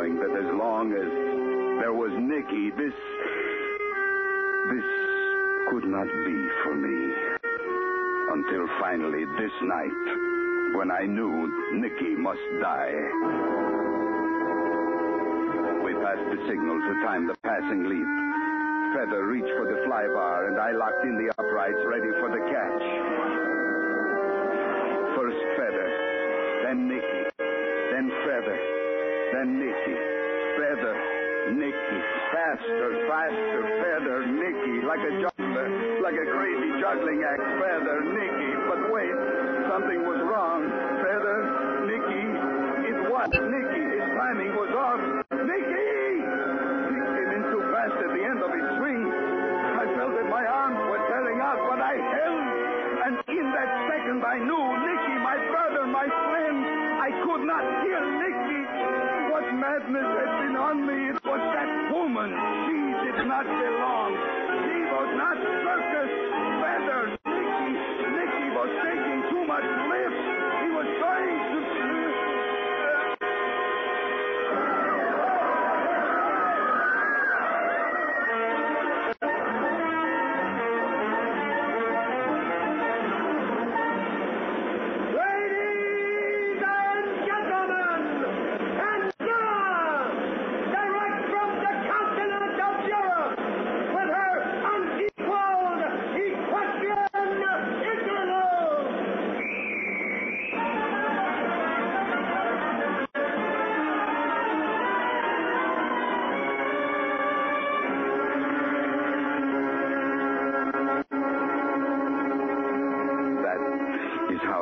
knowing 0.00 0.16
that 0.16 0.32
as 0.32 0.48
long 0.56 0.92
as 0.92 1.10
there 1.80 1.92
was 1.92 2.10
Nikki, 2.16 2.70
this, 2.72 2.96
this 4.72 4.88
could 5.68 5.84
not 5.84 6.08
be 6.24 6.36
for 6.64 6.74
me. 6.74 7.12
Until 8.32 8.64
finally 8.80 9.24
this 9.36 9.52
night, 9.60 10.04
when 10.78 10.90
I 10.90 11.04
knew 11.04 11.52
Nikki 11.74 12.16
must 12.16 12.40
die. 12.62 12.96
We 15.84 15.92
passed 16.00 16.28
the 16.32 16.40
signal 16.48 16.80
to 16.80 16.92
time 17.04 17.26
the 17.26 17.36
passing 17.42 17.84
leap. 17.84 18.08
Feather 18.96 19.26
reached 19.26 19.52
for 19.58 19.66
the 19.68 19.84
fly 19.84 20.06
bar, 20.14 20.48
and 20.48 20.58
I 20.58 20.72
locked 20.72 21.04
in 21.04 21.16
the 21.18 21.28
uprights 21.36 21.82
ready 21.84 22.10
for 22.20 22.30
the 22.32 22.40
catch. 22.48 22.84
First 25.12 25.40
Feather, 25.60 25.88
then 26.64 26.88
Nikki, 26.88 27.20
then 27.92 28.08
Feather, 28.24 28.69
then 29.32 29.58
Nicky. 29.58 29.96
Feather, 30.58 30.94
Nicky, 31.54 31.98
faster, 32.34 32.90
faster, 33.08 33.60
Feather, 33.80 34.26
Nicky, 34.26 34.82
like 34.84 35.00
a 35.00 35.12
juggler, 35.22 35.66
like 36.02 36.18
a 36.18 36.26
crazy 36.34 36.70
juggling 36.82 37.22
act. 37.22 37.42
Feather, 37.62 37.98
Nicky, 38.10 38.50
but 38.66 38.80
wait, 38.92 39.14
something 39.70 40.00
was 40.04 40.20
wrong. 40.26 40.66
Feather, 41.00 41.38
Nicky, 41.86 42.24
it 42.90 42.98
was 43.08 43.30
Nicky. 43.30 43.82
His 43.94 44.06
timing 44.18 44.52
was 44.58 44.72
off. 44.74 45.00
Nicky! 45.32 45.90
He 46.90 46.98
came 46.98 47.30
in 47.30 47.42
too 47.54 47.62
fast 47.72 47.96
at 48.02 48.10
the 48.10 48.22
end 48.26 48.40
of 48.42 48.50
his 48.50 48.66
swing. 48.82 49.02
I 49.80 49.84
felt 49.96 50.12
that 50.18 50.28
my 50.28 50.44
arms 50.44 50.80
were 50.90 51.02
tearing 51.08 51.40
out, 51.40 51.60
but 51.70 51.80
I 51.80 51.94
held. 51.96 52.46
And 53.00 53.14
in 53.32 53.46
that 53.54 53.70
second, 53.88 54.20
I 54.26 54.36
knew 54.44 54.59
belong. 63.46 63.99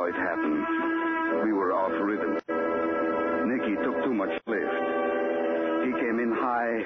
It 0.09 0.15
happened. 0.15 0.65
We 1.45 1.53
were 1.53 1.71
off 1.71 1.93
rhythm. 2.01 2.33
Nicky 3.45 3.75
took 3.85 4.03
too 4.03 4.13
much 4.13 4.33
lift. 4.47 4.73
He 5.85 5.91
came 6.01 6.17
in 6.17 6.33
high 6.33 6.81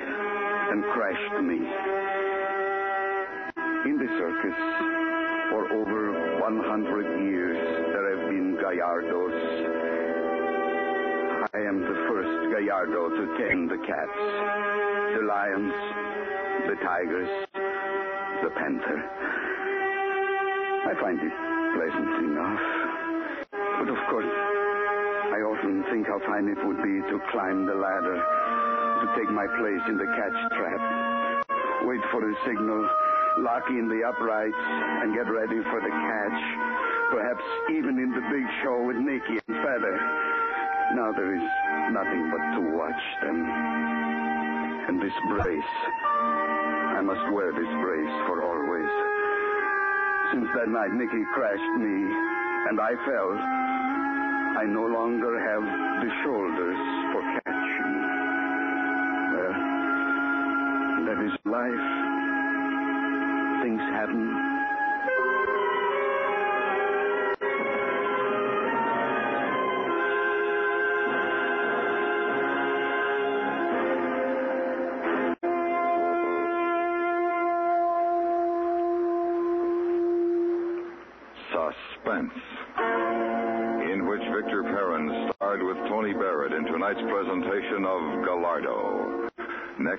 and 0.71 0.83
crashed 0.91 1.39
me. 1.41 1.63
In 3.87 3.95
the 3.97 4.09
circus, 4.19 4.59
for 5.49 5.71
over 5.71 6.39
100 6.41 7.23
years, 7.23 7.57
there 7.93 8.17
have 8.17 8.29
been 8.29 8.57
Gallardos. 8.57 9.39
I 11.53 11.59
am 11.59 11.79
the 11.79 11.95
first 12.11 12.51
Gallardo 12.51 13.07
to 13.07 13.37
tame 13.37 13.67
the 13.69 13.77
cats, 13.87 14.19
the 15.15 15.23
lions, 15.23 15.73
the 16.67 16.75
tigers, 16.83 17.29
the 18.43 18.49
panther. 18.49 18.99
I 20.85 20.93
find 20.99 21.19
it 21.19 21.53
pleasant 21.73 22.25
enough. 22.25 22.82
But 23.83 23.99
of 23.99 24.03
course, 24.07 24.31
I 25.35 25.43
often 25.43 25.83
think 25.91 26.07
how 26.07 26.15
fine 26.23 26.47
it 26.47 26.55
would 26.63 26.79
be 26.79 27.03
to 27.03 27.19
climb 27.35 27.67
the 27.67 27.75
ladder, 27.75 28.15
to 28.15 29.05
take 29.11 29.27
my 29.27 29.43
place 29.59 29.83
in 29.91 29.99
the 29.99 30.07
catch 30.07 30.39
trap, 30.55 30.79
wait 31.83 31.99
for 32.07 32.23
a 32.23 32.33
signal, 32.47 32.79
lock 33.43 33.67
in 33.67 33.91
the 33.91 34.07
uprights, 34.07 34.63
and 35.03 35.11
get 35.11 35.27
ready 35.27 35.59
for 35.67 35.83
the 35.83 35.91
catch. 35.91 36.39
Perhaps 37.11 37.43
even 37.75 37.99
in 37.99 38.15
the 38.15 38.23
big 38.31 38.47
show 38.63 38.87
with 38.87 38.95
Nicky 39.03 39.43
and 39.43 39.57
Feather. 39.59 39.99
Now 40.95 41.11
there 41.11 41.35
is 41.35 41.43
nothing 41.91 42.31
but 42.31 42.43
to 42.55 42.61
watch 42.79 43.03
them. 43.19 43.43
And 44.87 44.95
this 44.95 45.17
brace. 45.27 45.75
I 46.07 47.03
must 47.03 47.35
wear 47.35 47.51
this 47.51 47.73
brace 47.83 48.15
for 48.31 48.47
always. 48.47 48.91
Since 50.31 50.47
that 50.55 50.71
night 50.71 50.95
Nicky 50.95 51.27
crashed 51.35 51.75
me 51.83 52.42
and 52.69 52.79
I 52.79 52.91
fell, 53.05 53.31
I 54.59 54.65
no 54.65 54.85
longer 54.85 55.39
have 55.39 55.63
the 55.63 56.11
shoulders 56.23 56.77
for 57.11 57.42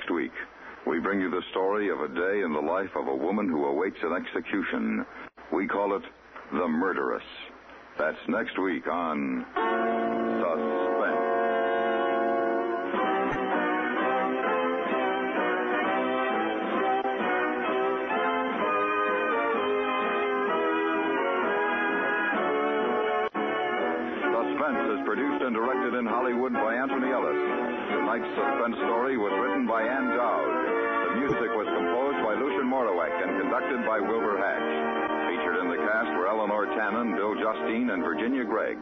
Next 0.05 0.17
week, 0.17 0.33
we 0.87 1.01
bring 1.01 1.19
you 1.19 1.31
the 1.31 1.41
story 1.51 1.89
of 1.89 1.99
a 2.01 2.09
day 2.09 2.43
in 2.45 2.53
the 2.53 2.61
life 2.61 2.91
of 2.95 3.09
a 3.09 3.17
woman 3.17 3.49
who 3.49 3.65
awaits 3.65 3.97
an 4.03 4.13
execution. 4.13 5.07
We 5.51 5.67
call 5.67 5.97
it 5.97 6.03
The 6.53 6.69
Murderess. 6.69 7.23
That's 7.99 8.19
next 8.29 8.61
week 8.61 8.87
on 8.87 9.47
Suspense 24.55 24.87
is 24.87 25.03
produced 25.03 25.43
and 25.43 25.51
directed 25.51 25.99
in 25.99 26.07
Hollywood 26.07 26.55
by 26.55 26.79
Antony 26.79 27.11
Ellis. 27.11 27.35
Tonight's 27.91 28.31
suspense 28.39 28.79
story 28.87 29.19
was 29.19 29.35
written 29.35 29.67
by 29.67 29.83
Ann 29.83 30.15
Dowd. 30.15 30.47
The 31.11 31.15
music 31.27 31.51
was 31.59 31.67
composed 31.67 32.23
by 32.23 32.39
Lucien 32.39 32.71
Moraweck 32.71 33.11
and 33.19 33.35
conducted 33.43 33.83
by 33.83 33.99
Wilbur 33.99 34.39
Hatch. 34.39 34.71
Featured 35.27 35.59
in 35.59 35.75
the 35.75 35.83
cast 35.83 36.07
were 36.15 36.31
Eleanor 36.31 36.71
Tannen, 36.71 37.19
Bill 37.19 37.35
Justine, 37.35 37.91
and 37.91 38.07
Virginia 38.07 38.45
Gregg. 38.45 38.79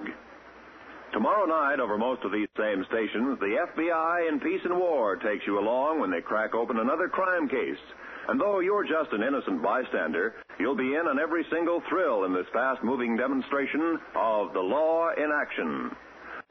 Tomorrow 1.16 1.48
night, 1.48 1.80
over 1.80 1.96
most 1.96 2.20
of 2.20 2.32
these 2.32 2.52
same 2.52 2.84
stations, 2.92 3.40
the 3.40 3.64
FBI 3.72 4.28
in 4.28 4.40
Peace 4.40 4.60
and 4.68 4.76
War 4.76 5.16
takes 5.16 5.46
you 5.46 5.58
along 5.58 6.00
when 6.00 6.10
they 6.10 6.20
crack 6.20 6.54
open 6.54 6.80
another 6.80 7.08
crime 7.08 7.48
case. 7.48 7.80
And 8.28 8.38
though 8.38 8.60
you're 8.60 8.84
just 8.84 9.12
an 9.12 9.22
innocent 9.22 9.62
bystander, 9.62 10.34
you'll 10.58 10.76
be 10.76 10.94
in 10.94 11.06
on 11.06 11.18
every 11.18 11.44
single 11.50 11.82
thrill 11.88 12.24
in 12.24 12.32
this 12.32 12.46
fast 12.52 12.82
moving 12.82 13.16
demonstration 13.16 13.98
of 14.14 14.52
the 14.52 14.60
law 14.60 15.10
in 15.16 15.30
action. 15.32 15.90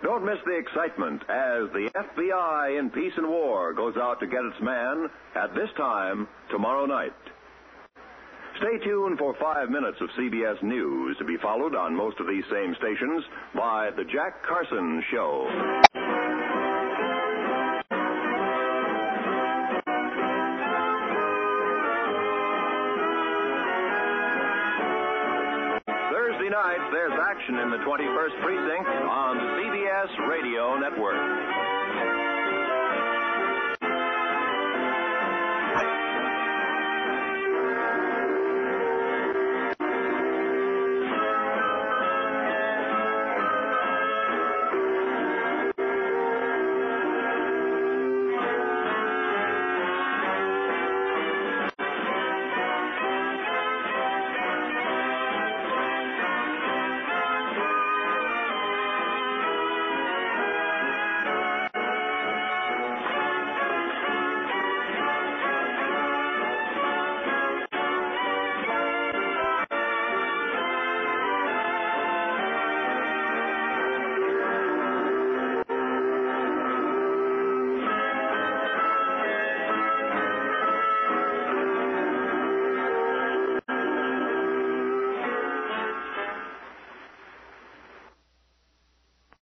Don't 0.04 0.26
miss 0.26 0.40
the 0.46 0.58
excitement 0.58 1.22
as 1.30 1.70
the 1.74 1.90
FBI 1.94 2.80
in 2.80 2.90
peace 2.90 3.14
and 3.18 3.28
war 3.28 3.74
goes 3.74 3.96
out 3.98 4.20
to 4.20 4.28
get 4.28 4.44
its 4.44 4.60
man 4.62 5.08
at 5.36 5.54
this 5.54 5.70
time 5.78 6.28
tomorrow 6.50 6.86
night. 6.86 7.14
Stay 8.58 8.84
tuned 8.84 9.18
for 9.18 9.36
five 9.40 9.70
minutes 9.70 9.98
of 10.02 10.10
CBS 10.18 10.62
News 10.64 11.18
to 11.18 11.26
be 11.26 11.38
followed 11.38 11.76
on 11.76 11.96
most 11.96 12.20
of 12.20 12.28
these 12.28 12.44
same 12.52 12.76
stations 12.76 13.24
by 13.56 13.92
The 13.96 14.04
Jack 14.04 14.44
Carson 14.44 15.04
Show. 15.12 15.82
In 27.50 27.70
the 27.72 27.78
21st 27.78 28.42
Precinct 28.44 28.90
on 29.10 29.38
CBS 29.58 30.30
Radio 30.30 30.78
Network. 30.78 32.31